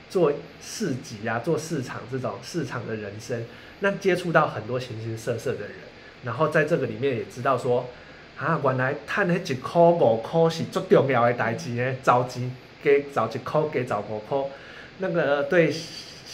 [0.09, 3.45] 做市集啊、做市场这种市场的人生。
[3.81, 5.71] 那接触到很多形形色色的人，
[6.23, 7.87] 然后在这个里面也知道说，
[8.39, 14.39] 啊，原来赚那一块五块是最重要的代志呢，找钱给找一块给找五块，
[14.99, 15.75] 那个对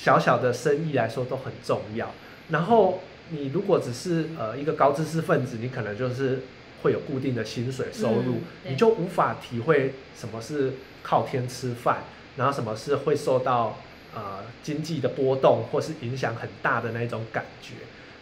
[0.02, 2.10] 小小的生意来说都很重要。
[2.48, 3.00] 然后。
[3.34, 6.40] 你如果只是呃一个高知识分子，你可能就是
[6.82, 8.34] 会有固定的薪水收入，
[8.64, 12.02] 嗯、你就无法体会什么是靠天吃饭，
[12.36, 13.78] 然后什么是会受到
[14.14, 17.74] 呃经济的波动或是影响很大的那种感觉。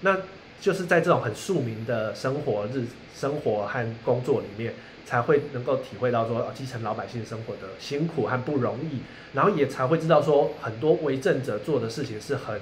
[0.02, 0.16] 那
[0.60, 4.74] 就是在这种很庶民的生活日生活和工作里面，
[5.10, 9.00] 才会能够体会到说，呃、基层老百姓生活的辛苦和不容易，
[9.34, 12.60] 然后也才会知道说，很多为政者做的事情是很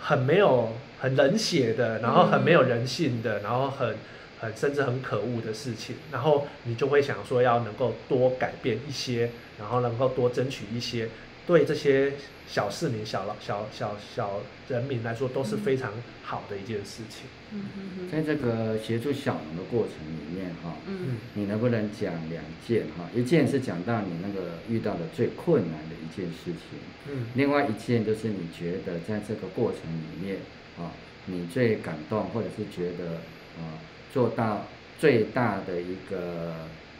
[0.00, 0.70] 很没有。
[1.00, 3.94] 很冷血的，然后很没有人性的，然后很
[4.40, 11.08] 很甚至很可恶的事情，然后你就会想说要能够多改变一些，然后能够多争取一些，
[11.46, 12.14] 对这些
[12.48, 15.92] 小市民、小老、小小小人民来说都是非常
[16.24, 17.26] 好的一件事情。
[17.52, 18.08] 嗯嗯嗯。
[18.10, 23.08] 在这个协助小农的过程里面，哈，嗯，你能不能讲两件哈？
[23.14, 26.78] 一件是讲到你那个遇到的最困难的一件事情，
[27.10, 30.38] 嗯，另外一件就是你觉得在这个过程里面。
[30.78, 30.92] 啊，
[31.26, 33.16] 你最感动，或者是觉得
[33.58, 33.82] 啊，
[34.12, 34.64] 做到
[34.96, 36.52] 最大的一个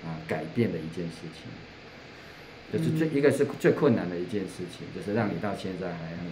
[0.05, 1.47] 啊改变的一件事情，
[2.73, 6.27] 就是最一个是最困难的一件事情，就是让你到现在还很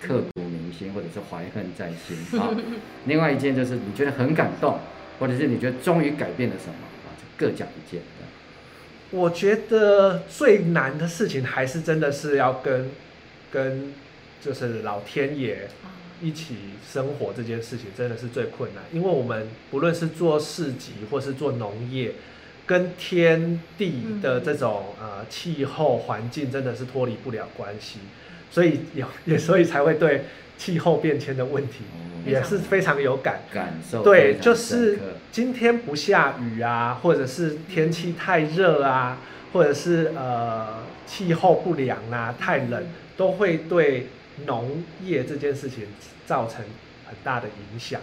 [0.00, 2.50] 刻骨铭心，或者是怀恨在心啊。
[3.06, 4.78] 另外一件就是你觉得很感动，
[5.18, 6.74] 或者是你觉得终于改变了什么
[7.06, 8.02] 啊，就各讲一件。
[9.10, 12.90] 我觉得最难的事情还是真的是要跟
[13.50, 13.94] 跟
[14.42, 15.68] 就是老天爷。
[16.20, 22.10] 一起生活这件事情真的是最困难，因为我们不论是做市集或是做农业，
[22.66, 28.00] 跟天地的这种呃气候环境真的是脱离不了关系，
[28.50, 30.24] 所以有也所以才会对
[30.56, 31.84] 气候变迁的问题
[32.26, 34.02] 也是非常有感感受。
[34.02, 34.98] 对，就是
[35.30, 39.18] 今天不下雨啊，或者是天气太热啊，
[39.52, 42.86] 或者是呃气候不良啊，太冷，
[43.16, 44.06] 都会对。
[44.46, 45.84] 农业这件事情
[46.24, 46.64] 造成
[47.04, 48.00] 很大的影响，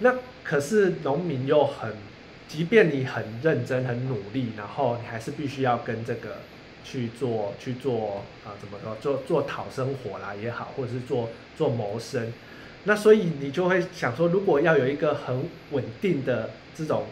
[0.00, 0.12] 那
[0.42, 1.92] 可是农民又很，
[2.48, 6.38] 即便你很认真、很努力，然后你还是必须要跟这个
[6.88, 8.96] 去做、去做啊、呃，怎么说？
[9.00, 12.32] 做做讨生活啦也好，或者是做做谋生。
[12.84, 17.04] 那所以你就会想说，如果要有一个很稳定的这种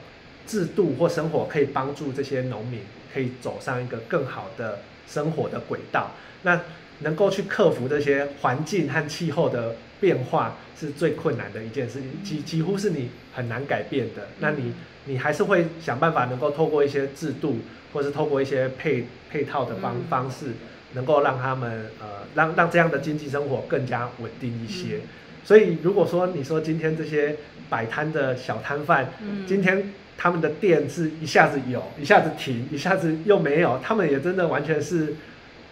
[0.47, 2.81] 制度或生活，可以帮助这些农民
[3.12, 6.12] 可以走上一个更好的生活的轨道，
[6.43, 6.61] 那。
[7.01, 14.29] 能够去克服这些环境和气候的变化是最困难的一件事情，几几乎是你很难改变的。
[14.41, 14.72] 那你
[15.05, 17.59] 你还是会想办法能够透过一些制度，
[17.97, 20.53] 或是透过一些配配套的方方式，
[20.92, 25.01] 能够让他们呃让让这样的经济生活更加稳定一些。
[25.42, 27.36] 所以如果说你说今天这些
[27.70, 29.09] 摆摊的小摊贩，
[29.47, 35.14] 今天他们的店是一下子有，一下子停，一下子又没有，他们也真的完全是。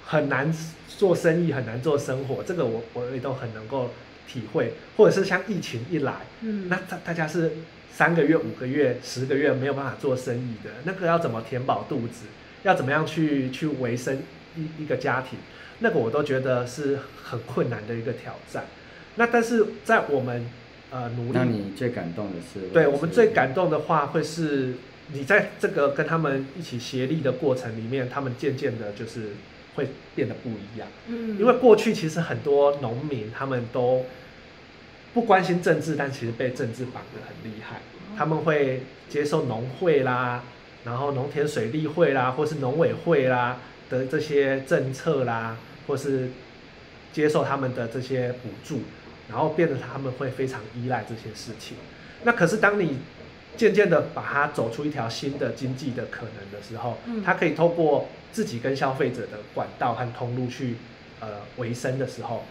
[0.07, 0.55] 很难
[0.87, 3.89] 做生意，很难做生活，这个我我也都很能够
[4.29, 4.75] 体会。
[4.99, 6.13] 或者是像疫情一来，
[6.43, 7.53] 嗯，那大大家是
[7.95, 12.27] 三个月、五个月、十个月没有办法做生意的，那个要怎么填饱肚子？
[12.65, 14.21] 要怎么样去去维生
[14.57, 15.39] 一一个家庭？
[15.79, 18.65] 那个我都觉得是很困难的一个挑战。
[19.15, 20.45] 那但是在我们
[20.91, 22.69] 呃努力，那你最感动的是？
[22.73, 24.75] 对，我们最感动的话会是。
[25.13, 29.33] 你在这个跟他们一起协力的过程里面，他们渐渐的就是
[29.75, 30.89] 会变得不一样。
[31.09, 34.07] 嗯，因为过去其实很多农民他们都
[35.15, 37.77] 不关心政治，但其实被政治绑得很厉害。
[38.19, 40.43] 他们会接受农会啦，
[40.85, 43.59] 然后农田水利会啦，或是农委会啦
[43.89, 45.57] 的这些政策啦，
[45.87, 46.29] 或是
[47.13, 48.83] 接受他们的这些补助，
[49.31, 51.77] 然后变得他们会非常依赖这些事情。
[52.25, 52.99] 那可是当你
[53.57, 60.75] 渐渐的把它走出一条新的经济的可能的时候，嗯，他可以透过自己跟消费者的管道和通路去
[61.21, 62.45] 呃维生的时候，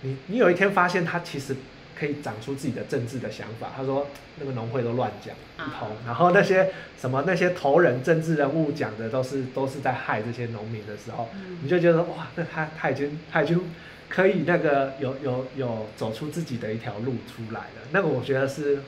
[0.00, 1.56] 你你有一天发现它其实
[1.98, 3.72] 可以长出自己的政治的想法。
[3.76, 4.06] 他说
[4.38, 11.28] 那个农会都乱讲一通，然后那些什么那些头人政治人物讲的都是都是在害这些农民的时候，
[11.62, 13.60] 你就觉得哇，那他他已经他已经
[14.08, 17.88] 可以那个有有有走出自己的一条路出来了。
[17.92, 18.78] 那个我觉得是。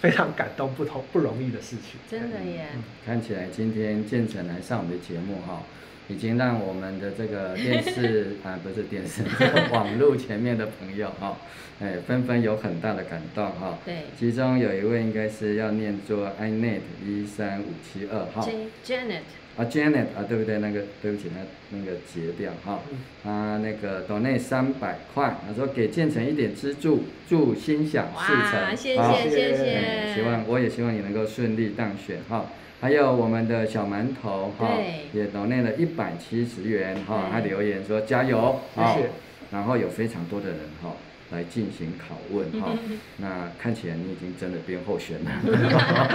[0.00, 1.98] 非常感动，不同不容易的事情。
[2.08, 2.68] 真的耶！
[2.72, 5.60] 嗯、看起来今天建成来上我们的节目哈，
[6.08, 11.36] 已经让我们的这个电视 啊，不是电视，这个网络前面的朋友哈，
[11.80, 13.78] 哎，纷纷有很大的感动哈。
[13.84, 14.04] 对。
[14.18, 18.48] 其中有一位应该是要念作 inet 一三五七二号。
[18.84, 19.20] Janet。
[19.58, 20.58] 啊，Janet 啊，对不对？
[20.60, 22.80] 那个对不起，那那个截掉哈。
[23.24, 28.62] 啊，那个 donate 三百块，他说给建成一点资助，祝心想事成。
[28.62, 30.14] 哇，谢谢谢谢。
[30.14, 32.46] 希望我也希望你能够顺利当选哈。
[32.80, 34.70] 还有我们的小馒头哈，
[35.12, 39.10] 也 donate 了一百七十元哈，他留言说加油，谢谢。
[39.50, 40.92] 然后有非常多的人哈。
[41.30, 42.70] 来进行拷问哈，
[43.20, 45.30] 那看起来你已经真的变候选了。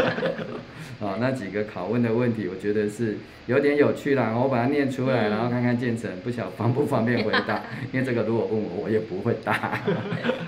[0.99, 4.33] 啊，那几个拷问的问题，我觉得是有点有趣啦。
[4.35, 7.61] 我把它念出来，然后看看建成不晓得方不方便回答，
[7.93, 9.79] 因为这个如果问我，我也不会答。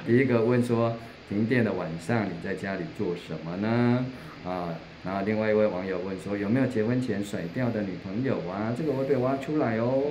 [0.03, 0.97] 第一个问说，
[1.29, 4.03] 停电的晚上你在家里做什么呢？
[4.43, 4.73] 啊，
[5.05, 8.73] 然后另外一位网友问说，有没有结婚前甩掉的女朋友啊？
[8.75, 10.03] 这个会被挖出来哦。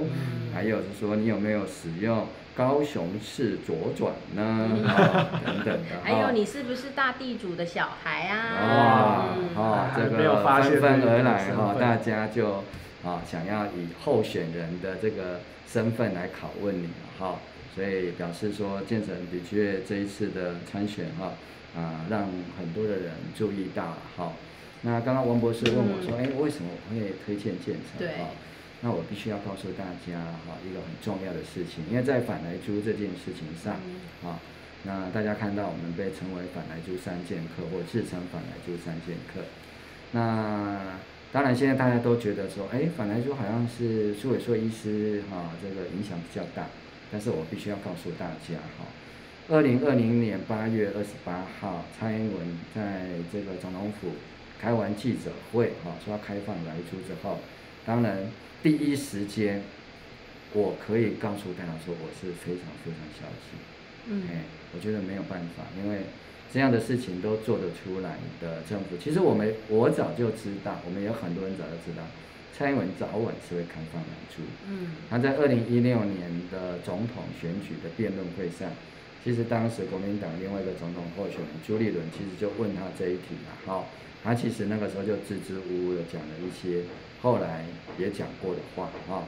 [0.55, 2.27] 还有是说，你有没有使用？
[2.57, 5.99] 高雄市左转呢，哦、等等的。
[6.05, 9.35] 还有你是不是大地主的小孩啊？
[9.57, 12.63] 哇，哦，这个纷纷而来哈，大家就
[13.03, 16.89] 啊想要以候选人的这个身份来拷问你
[17.19, 17.41] 哈，
[17.75, 21.33] 所以表示说建成的确这一次的参选哈
[21.77, 22.21] 啊，让
[22.57, 24.31] 很多的人注意到哈。
[24.85, 27.99] 那刚刚王博士问我说，哎、嗯，为什么我会推荐建成？
[27.99, 28.15] 对。
[28.83, 33.81] 那我必须要告诉大家哈，一个很重要的事情，因为在反来租这件事情上，
[34.23, 34.37] 啊，
[34.83, 39.41] 那大家看到我们被称为反来租三剑客，或自称反来租三剑客。
[40.13, 41.01] 那
[41.33, 46.67] 当然现在大家都觉得说，哎，反莱猪好像是苏伟硕医师哈，这个影响比较大。
[47.11, 48.85] 但是我必须要告诉大家哈，
[49.49, 54.09] 二零二零年八月二十八号，蔡英文在这个总统府
[54.61, 57.41] 开完记者会，哈，说要开放来出之后，
[57.85, 58.27] 当然。
[58.65, 59.61] 第一时间，
[60.55, 63.61] 我可以告诉大家说，我是非常非常消极。
[64.07, 64.25] 嗯，
[64.73, 66.01] 我觉得没有办法，因为
[66.51, 72.05] 这样的事情都做得出来的政府，其实我们我早就知道，我们有很多人早就知道，
[72.57, 74.41] 蔡英文早晚是会开放莱猪。
[74.67, 78.71] 嗯，他在二零一六年的总统选举的辩论会上，
[79.23, 83.91] 其实当时国民党另外一个总统候选人朱立伦其实就问他这一题了，好，
[84.25, 86.83] 他其实那个时候就支支吾吾的讲了一些。
[87.23, 87.65] 后来
[87.99, 89.25] 也讲过的话啊，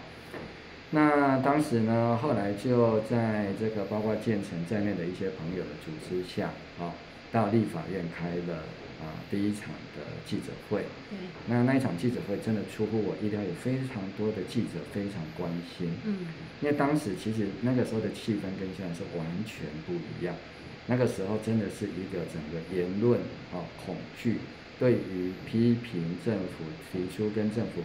[0.91, 6.93] 那当时呢，后来就在这个包括建成在内的一些朋友的组织下啊，
[7.33, 8.57] 到立法院开了
[9.01, 10.83] 啊第一场的记者会。
[11.09, 11.17] 对。
[11.47, 15.89] 那那一场记者会真的出乎我意料，有非常多的记者非常关心。
[16.05, 16.27] 嗯。
[16.61, 20.37] 因为当时其实那个时候的气氛跟现在是完全不一样，
[20.87, 23.19] 那个时候真的是一个整个言论
[23.55, 24.37] 啊恐惧。
[24.79, 27.81] 对于批评政府提出跟政府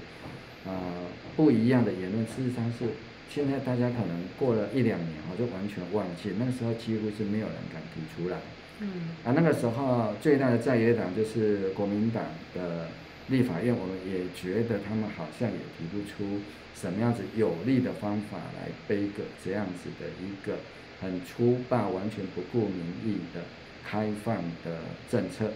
[0.70, 2.86] 啊、呃、不一样的言论，事实上是
[3.30, 8.38] 现在大家可能过了一两年，我就完全忘记，那个时候几乎是没有人敢提出来。
[8.80, 9.16] 嗯。
[9.24, 12.24] 啊，那个时候最大的在野党就是国民党
[12.54, 12.88] 的
[13.30, 16.42] 立法院，我们也觉得他们好像也提不出
[16.76, 20.58] 什么样子有力的方法来背个这样子的一个
[21.00, 23.42] 很粗暴、完全不顾民意的
[23.88, 24.36] 开放
[24.66, 24.80] 的
[25.10, 25.52] 政策。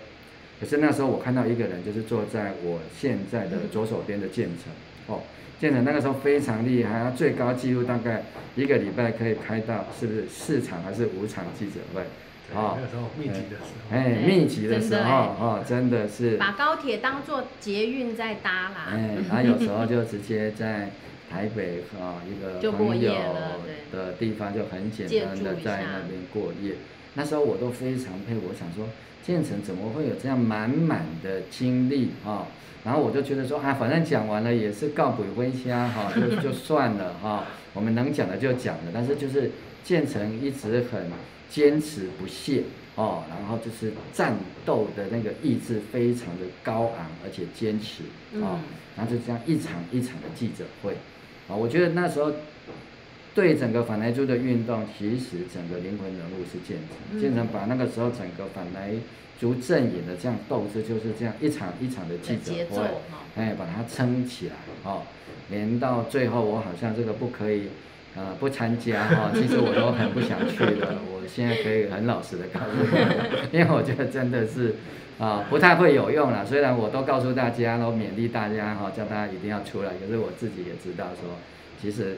[0.65, 4.73] 可是那时候我看到一个人，就是坐在我现在的左手边的建成，
[5.05, 5.21] 哦，
[5.61, 8.23] 建成那个时候非常厉害，他最高纪录大概
[8.55, 12.01] 一个礼拜可以开到是不是四场还是五场记者会？
[12.55, 18.87] 哦，那个时候密集的时候，哎，密集的时候，哦，真的是把高铁当做捷运在搭啦。
[18.89, 20.89] 哎，他有时候就直接在
[21.29, 23.13] 台北啊一个朋友
[23.91, 26.73] 的地方就很简单的在那边过夜。
[27.13, 28.89] 那时候我都非常佩服，我想说
[29.25, 32.47] 建成怎么会有这样满满的精力啊？
[32.83, 37.45] 然后我就觉得说啊，反正讲完了也是告鬼回家哈，就就算了哈。
[37.73, 39.51] 我们能讲的就讲了，但是就是
[39.83, 41.09] 建成一直很。
[41.47, 42.63] 坚持不懈
[42.95, 48.03] 哦，然后就是战斗的那个意志非常的高昂，而且坚持
[48.43, 48.59] 啊，
[48.97, 50.97] 然后就这样一场一场的记者会
[51.47, 52.33] 啊，我觉得那时候
[53.35, 56.77] 对整个反莱猪的运动，其实整个灵魂人物是建
[57.11, 58.93] 成，建成把那个时候整个反莱
[59.39, 62.87] 猪阵营的这样斗志，就是这样一场一场的记者会，
[63.35, 65.03] 哎，把它撑起来哦，
[65.51, 67.67] 连到最后我好像这个不可以。
[68.15, 70.95] 啊、呃，不参加哈，其实我都很不想去的。
[71.11, 72.95] 我现在可以很老实的告诉你，
[73.51, 74.69] 因为我觉得真的是
[75.19, 76.45] 啊、呃，不太会有用了。
[76.45, 79.91] 虽然我都告诉大家，都勉励大家哈，叫大家一定要出来。
[79.99, 81.31] 可是我自己也知道说，
[81.81, 82.15] 其实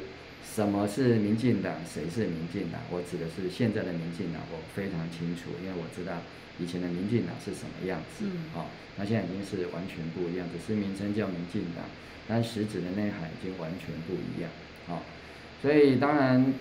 [0.56, 2.82] 什么是民进党，谁是民进党？
[2.90, 6.14] 我指的是现在的民进党，我非常清楚，因为我知道
[6.60, 8.26] 以前的民进党是什么样子。
[8.54, 11.86] 好，那现在已经是完全不一样，只是名称叫民进党，
[12.28, 14.50] 但实质的内涵已经完全不一样。
[14.88, 15.04] 好。
[15.60, 16.54] 所以当然，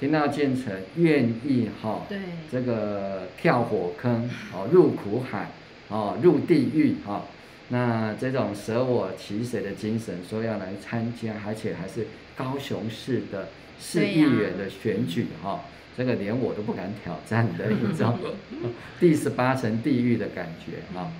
[0.00, 2.18] 听到建成愿意哈，对，
[2.50, 5.52] 这个跳火坑哦，入苦海
[5.88, 7.26] 哦，入地狱哈，
[7.68, 13.48] 那这种舍我其谁的精神，说要来参加，而且还是高雄市的
[13.80, 15.64] 市议员的选举哈，
[15.96, 18.18] 这个连我都不敢挑战的一种
[19.00, 21.10] 第十八层地狱的感觉哈。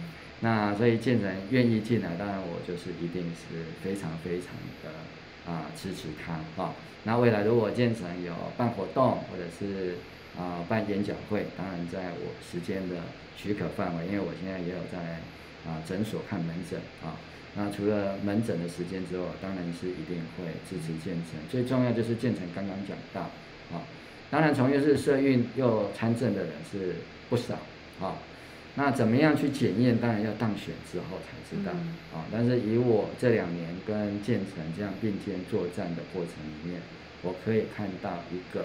[0.41, 4.49] 那所以建成愿意进来，当然我就是一定是非常非常
[4.83, 4.91] 的。
[5.47, 6.75] 啊，支持他哈、哦。
[7.03, 9.97] 那未来如果建成有办活动或者是
[10.39, 12.97] 啊办演讲会，当然在我时间的
[13.37, 15.21] 许可范围，因为我现在也有在
[15.71, 17.13] 啊诊所看门诊啊。
[17.57, 21.39] 那除了门诊的时间之外，当然是一定会支持建成。
[21.51, 23.21] 最重要就是建成刚刚讲到
[23.73, 23.83] 啊，
[24.31, 26.97] 当然从业是社运又参政的人是
[27.31, 27.55] 不少
[28.01, 28.19] 啊。
[28.77, 29.97] 那怎么样去检验？
[29.99, 32.25] 当然要当选之后才知道啊、嗯哦。
[32.33, 36.81] 但是以我这两年跟建成这样并肩作战的过程里面，
[37.23, 38.63] 我可以看到一个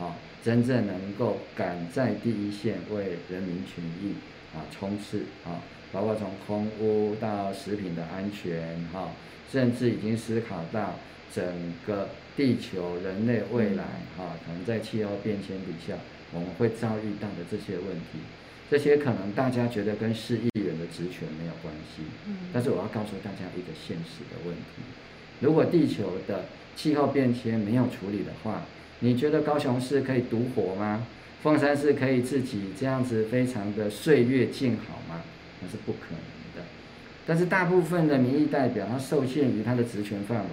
[0.00, 4.14] 啊、哦，真正能够敢在第一线为人民权益
[4.52, 5.62] 啊冲刺啊，
[5.92, 9.08] 包括从空污到食品的安全哈、哦，
[9.50, 10.94] 甚至已经思考到
[11.32, 11.44] 整
[11.86, 13.84] 个地球人类未来
[14.16, 15.94] 哈、哦，可能在气候变迁底下
[16.32, 18.18] 我们会遭遇到的这些问题。
[18.70, 22.02] 这些可能大家觉得跟市议员的职权没有关系，
[22.54, 24.82] 但是我要告诉大家一个现实的问题：
[25.40, 28.62] 如果地球的气候变迁没有处理的话，
[29.00, 31.06] 你觉得高雄市可以独活吗？
[31.42, 35.20] 凤山市可以自己这样子非常的岁月静好吗？
[35.62, 36.18] 那是不可能
[36.56, 36.68] 的。
[37.26, 40.48] 但是大部分的民意代表，他受限于他的职权范围，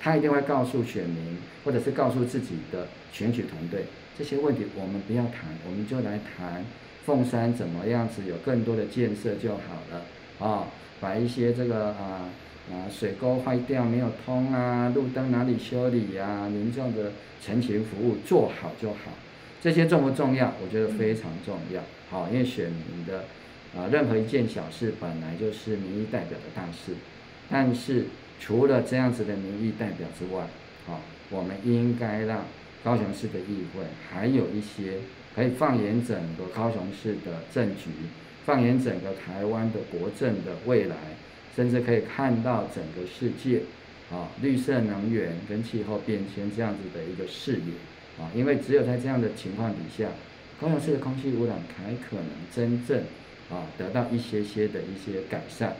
[0.00, 3.86] 他一定会告诉选民，或者是告诉自己的选举团队，
[4.16, 6.64] 这些问题我们不要谈，我们就来谈。
[7.04, 10.04] 凤山怎么样子有更多的建设就好了
[10.38, 10.68] 啊、
[11.00, 12.30] 把一些这个啊
[12.70, 17.10] 啊水沟坏掉没有通啊，路灯哪里修理呀、啊，民众的
[17.44, 19.10] 陈情服务做好就好，
[19.60, 20.54] 这些重不重要？
[20.62, 21.82] 我觉得非常重要。
[22.08, 23.24] 好、因为选民的
[23.76, 26.94] 啊任何一件小事本来就是民意代表的大事，
[27.50, 28.06] 但是
[28.40, 30.42] 除了这样子的民意代表之外，
[30.86, 31.00] 啊、
[31.30, 32.44] 我们应该让
[32.82, 34.98] 高雄市的议会还有一些。
[35.34, 37.88] 可以放眼整个高雄市的政局，
[38.44, 40.96] 放眼整个台湾的国政的未来，
[41.56, 43.62] 甚至可以看到整个世界，
[44.10, 50.10] 啊，绿色能源跟气候变迁这样子的一个视野，啊，因为只有在这样的情况底下，
[50.60, 53.02] 高雄市的空气污染才可能真正
[53.50, 55.76] 啊得到一些些的一些改善。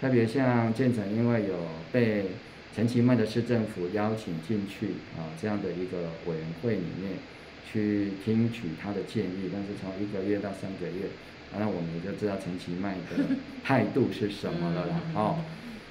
[0.00, 1.54] 特别像建成，因为有
[1.92, 2.26] 被
[2.74, 7.12] 陈其迈的市政府邀请进去啊这样的一个委员会里面。
[7.66, 11.08] 去听取他的建议，但是从一个月到三个月，
[11.58, 13.24] 那我们也就知道陈其迈的
[13.64, 15.00] 态度是什么了啦。
[15.16, 15.38] 哦，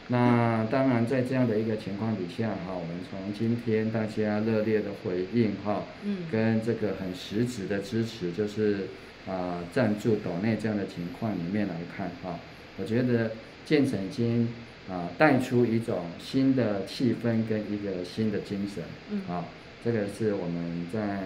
[0.07, 5.83] 那当然在这样的一个情况底下，哈，我们从今天大家热烈的回应，哈，
[6.31, 8.87] 跟这个很实质的支持，就是
[9.27, 12.39] 啊赞助岛内这样的情况里面来看，哈，
[12.77, 13.31] 我觉得
[13.65, 14.47] 建成已经
[14.89, 19.45] 啊带出一种新的气氛跟一个新的精神，嗯啊，
[19.83, 21.23] 这个是我们在。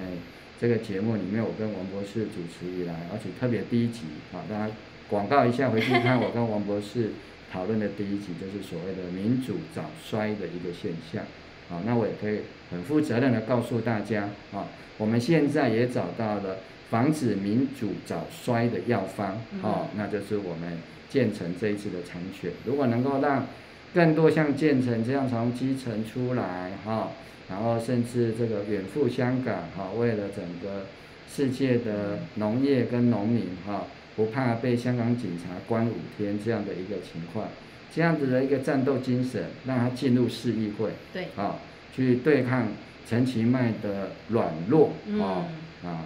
[0.59, 4.73] 这个节目里面，我跟王博士主持以来，而且特别第一集，啊，大家
[5.07, 7.11] 广告一下，回去看我跟王博士
[7.51, 11.23] 讨论的第一集，就是所谓的民主早衰的一个现象。
[11.69, 12.39] 好，那我也可以
[12.71, 14.65] 很负责任的告诉大家，啊，
[14.97, 16.57] 我们现在也找到了
[16.89, 20.77] 防止民主早衰的药方，哦，那就是我们
[21.09, 22.51] 建成这一次的参选。
[22.65, 23.45] 如果能够让
[23.93, 27.11] 更多像建成这样从基层出来，哈，
[27.49, 30.85] 然后甚至这个远赴香港，哈，为了整个
[31.29, 33.83] 世界的农业跟农民，哈，
[34.15, 37.47] 不怕被香港警察关五天这样的一个情况。
[37.93, 41.55] 这样子的一个战斗精神，让他进入市议会，对，啊，
[41.95, 42.67] 去对抗
[43.09, 44.89] 陈其迈的软弱，
[45.19, 45.47] 啊、
[45.83, 46.05] 嗯，啊，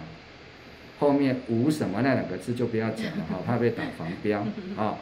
[1.02, 4.46] 后面无什么那两个字就不要讲了，哈，怕被打黄标，
[4.78, 4.98] 啊，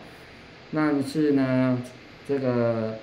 [0.74, 1.81] 但是呢，
[2.27, 2.97] 这个。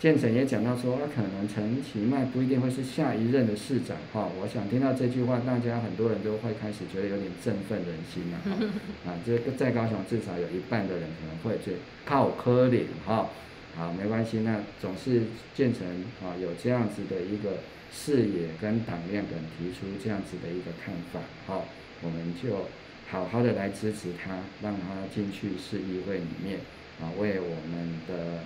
[0.00, 4.32] 建成也讲到说，他、啊、可能陈其迈不一定会是下一任的市长哈、哦。
[4.40, 8.56] 我想听到这句话，大家很多人都会开始觉得有点振奋人心了哈。
[9.04, 13.28] 啊，这个在高雄至少有一半的人可能会觉得靠可怜哈。
[13.76, 15.24] 好，没关系，那总是
[15.54, 15.86] 建成
[16.24, 17.58] 啊有这样子的一个
[17.92, 21.68] 视野跟胆量，跟提出这样子的一个看法，好，
[22.02, 22.66] 我们就
[23.10, 26.58] 好好的来支持他，让他进去市议会里面
[27.00, 28.40] 啊，为我们的。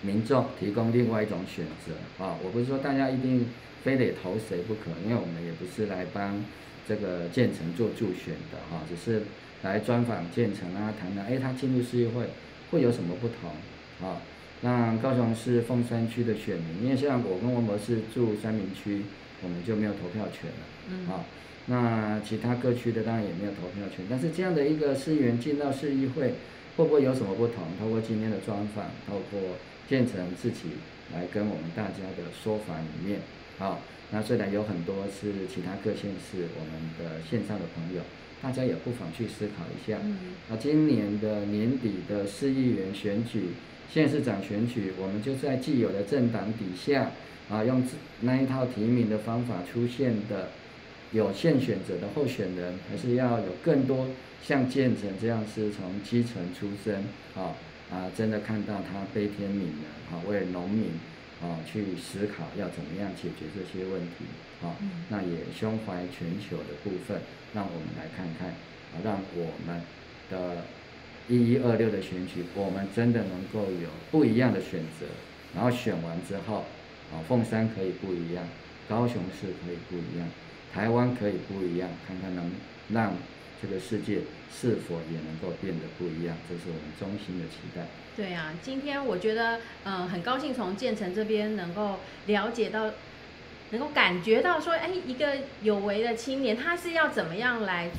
[0.00, 2.38] 民众提供另外一种选择啊！
[2.44, 3.48] 我不是说大家一定
[3.82, 6.40] 非得投谁不可，因为我们也不是来帮
[6.86, 9.24] 这个建成做助选的哈，只是
[9.62, 12.26] 来专访建成啊，谈谈哎他进入市议会
[12.70, 13.50] 会有什么不同
[14.08, 14.22] 啊？
[14.60, 19.02] 那高雄市凤山区的选民，因为像我跟文博士住三明区，
[19.42, 21.24] 我们就没有投票权了啊。
[21.68, 26.32] 那其他各区的当然也没有投票权，但是这样的一个市议员进到市议会，
[26.76, 27.64] 会不会有什么不同？
[27.78, 29.38] 透过今天的专访，透过
[29.88, 30.70] 建成自己
[31.14, 33.20] 来跟我们大家的说法里面，
[33.58, 33.80] 好，
[34.10, 38.02] 那虽然有很多是其他各县市我们的线上的朋友，
[38.40, 39.98] 大家也不妨去思考一下。
[40.48, 43.50] 那今年的年底的市议员选举、
[43.92, 47.10] 县市长选举，我们就在既有的政党底下，
[47.50, 47.82] 啊，用
[48.20, 50.48] 那一套提名的方法出现的
[51.12, 54.06] 有限选择的候选人，还是要有更多
[54.42, 57.04] 像建成这样是从基层出身，
[57.34, 57.54] 啊。
[57.88, 60.90] 啊，真的看到他悲天悯人，啊，为农民，
[61.40, 64.26] 啊，去思考要怎么样解决这些问题，
[64.62, 64.76] 啊，
[65.08, 67.18] 那也胸怀全球的部分，
[67.54, 68.48] 让我们来看看，
[68.92, 69.80] 啊，让我们
[70.28, 70.64] 的
[71.28, 75.06] 一一二六的选举，我们真的能够有不一样的选择，
[75.54, 76.66] 然后选完之后，
[77.10, 78.46] 啊，凤山可以不一样，
[78.86, 80.28] 高雄市可以不一样，
[80.78, 82.48] 台湾可以不一样，看看能
[82.90, 83.12] 让。
[83.60, 84.20] 这个世界
[84.54, 86.36] 是否也能够变得不一样？
[86.48, 87.82] 这是我们衷心的期待。
[88.16, 91.96] 对啊，今天我觉得，嗯、很高兴从建成这边能够
[92.26, 92.92] 了解到，
[93.70, 97.90] 能够感觉到说，哎，一个有为的青年，他是要怎么样来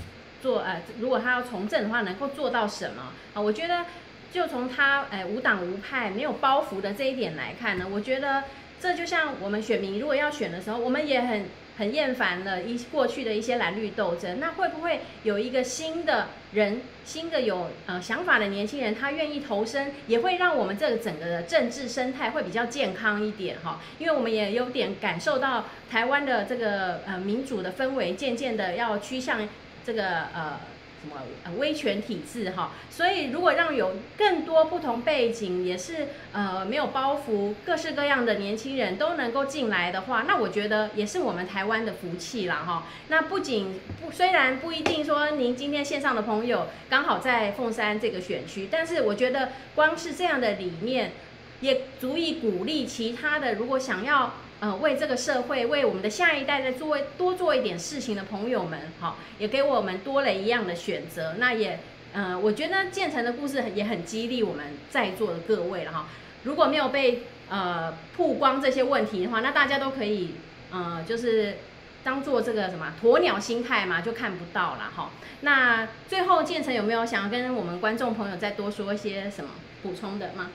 [0.42, 0.62] 做？
[0.62, 3.12] 呃，如果他要从政的话，能够做到什么？
[3.34, 3.86] 啊、我觉得，
[4.32, 8.46] 就从他，哎，无党无派、没有包袱的这一点来看呢，我觉得
[8.80, 11.48] 这就像我们选民如果要选的时候，我们也很。
[11.80, 23.80] 很厌烦了一过去的一些蓝绿斗争，那会不会有一个新的人，新的有呃想法的年轻人，他愿意投身，也会让我们这个整个的政治生态会比较健康一点哈？
[23.98, 29.48] 因为我们也有点感受到台湾的这个呃民主的氛围，渐渐的要趋向
[29.86, 30.60] 这个呃。
[31.02, 32.72] 什么呃威权体制哈？
[32.90, 42.84] 所以如果让有更多不同背景，也是呃没有包袱、各式各样的年轻人都能够进来的话，那我觉得也是我们台湾的福气啦哈。
[43.08, 51.14] 那不仅不虽然不一定说您今天线上的朋友刚好在凤山这个选区，但是我觉得光是这样的理念，
[51.62, 54.34] 也足以鼓励其他的如果想要。
[54.62, 61.36] 呃，为这个社会，为我们的下一代再做多做一点事情的朋友们，好，也给我们多了一样的选择。
[61.38, 61.80] 那也，
[62.12, 66.08] 呃，我觉得建成的故事也很激励我们在座的各位了哈。
[66.44, 70.36] 如果没有被呃曝光这些问题的话，那大家都可以
[70.72, 71.58] 呃，就是
[72.04, 75.12] 当做这个什么鸵鸟心态嘛，就看不到了哈。
[75.40, 80.52] 那最后建成有没有想要跟我们观众朋友再多说一些什么补充的吗？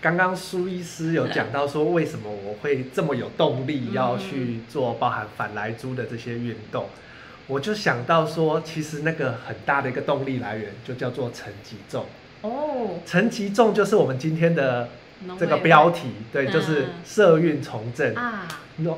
[0.00, 6.86] 刚刚苏医师有讲到说，为什么我会这么有动力要去做包含反莱猪的这些运动，
[7.46, 12.06] 我就想到说，其实那个很大的一个动力来源就叫做陈吉仲。
[12.40, 14.88] 哦，陈吉仲就是我们今天的
[15.38, 18.48] 这个标题，对，就是社运从政啊。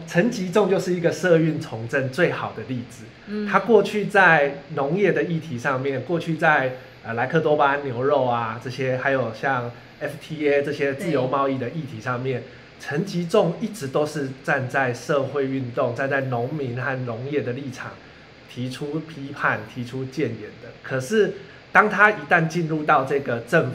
[0.06, 3.04] 陈吉仲就是一个社运从政最好的例子。
[3.50, 9.68] 他过去在农业的议题上面，过去在呃莱克多巴胺牛肉啊这些，还有像。
[10.02, 12.42] FTA 这些自由贸易的议题上面，
[12.80, 17.92] 陈吉仲一直都是站在社会运动、站在农民和农业的立场，
[18.52, 20.68] 提出批判、提出谏言的。
[20.82, 21.34] 可是，
[21.70, 23.72] 当他一旦进入到这个政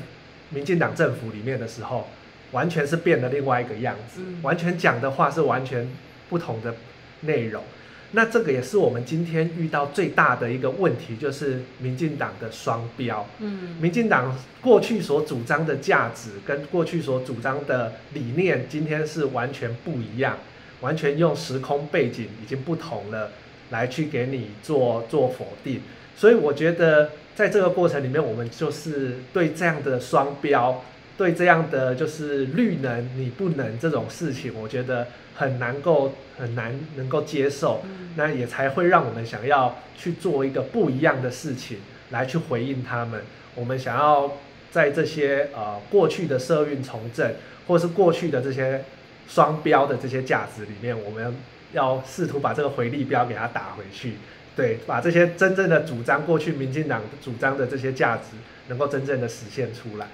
[0.50, 2.08] 民进党政府里面的时候，
[2.52, 5.90] 完全是变了另外一个样子，嗯、完全讲的话是完全
[6.30, 6.76] 不同的
[7.22, 7.64] 内容。
[8.12, 13.28] 那这个也是我们今天遇到最大的一个问题，就是民进党的双标。
[13.40, 20.38] 嗯，民进党过去所主张的价值跟过去所主张的理念，今天是完全不一样，
[20.80, 23.32] 完全用时空背景已经不同了
[23.72, 25.82] 来去给你做做否定。
[26.16, 30.84] 所以我觉得在这个过程里面，我们就是对这样的双标，
[31.18, 35.08] 对这样的就是绿能你不能这种事情，我觉得。
[35.38, 37.84] 很难够很难能够接受，
[38.16, 41.78] 那也才会让我们想要去做一个不一样的事情
[42.10, 43.22] 来去回应他们。
[43.54, 44.32] 我们想要
[44.72, 47.36] 在这些呃过去的社运从政，
[47.68, 48.84] 或是过去的这些
[49.28, 51.36] 双标的这些价值里面，我们
[51.72, 54.14] 要试图把这个回力标给它打回去，
[54.56, 58.24] 对，把这些真正的主张过去民进党主张的这些价值，
[58.70, 60.08] 能够真正的实现出来。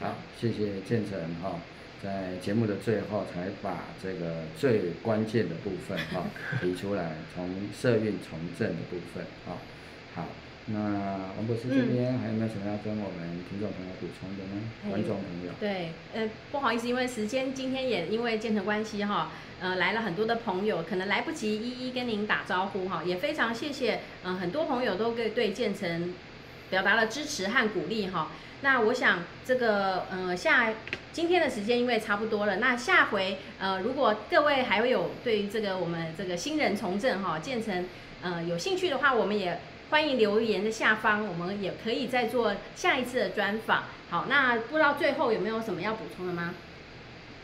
[0.00, 1.60] 嗯，好，谢谢建成哈。
[2.02, 6.24] 在节目的最后，才把这个最关键的部分哈、哦、
[6.60, 9.56] 提出来，从社运从政的部分哈、哦。
[10.14, 10.28] 好，
[10.66, 10.78] 那
[11.38, 14.62] 王博士这边还有没有什么要跟我们听众朋友补充的呢？
[14.84, 15.52] 嗯、观众朋友。
[15.58, 26.12] 对，呃，不好意思，因为时间今天也因为建成关系哈，呃，来了很多的朋友，可能来不及一一跟您打招呼哈，也非常谢谢，嗯、呃，很多朋友都给对建成
[26.68, 28.30] 表达了支持和鼓励哈。
[28.62, 30.72] 那我想这个呃下
[31.12, 37.86] 今天的时间因为差不多了，那下回呃如果各位还会有对于这个我们这个新人从政哈建成
[38.22, 39.60] 呃有兴趣的话，我们也
[39.90, 43.84] 欢迎留言的下方，我们也可以再做下一次的专访。
[44.10, 46.54] 好，那不知道最后有没有什么要补充的吗？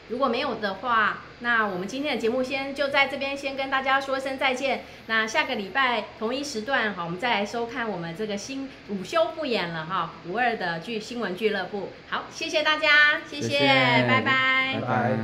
[0.08, 4.82] 如果没有的话，那我们今天的节目先就在这边先跟大家说声再见。
[5.06, 11.88] 那下个礼拜同一时段，好，我们再来收看我们这个新午休不演了哈，五二的剧新闻俱乐部。
[12.08, 15.18] 好，谢谢大家，谢谢，谢谢拜拜，拜拜。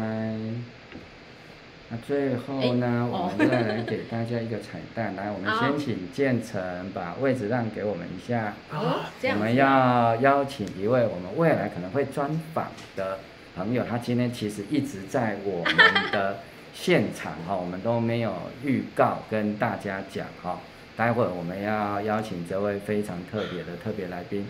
[1.90, 8.54] 那最后呢，欸、我们再来给大家一个彩蛋，来，我们先请建成把位置让给我们一下。
[8.72, 9.38] 哦，这样。
[9.38, 13.20] 我们要邀请一位我们未来可能会专访的。
[13.58, 16.38] 朋友，他今天其实一直在我们的
[16.72, 18.32] 现场 哈，我们都没有
[18.64, 20.60] 预告跟大家讲哈。
[20.96, 24.46] 待会儿我们要邀请这位非常特别的特别来宾，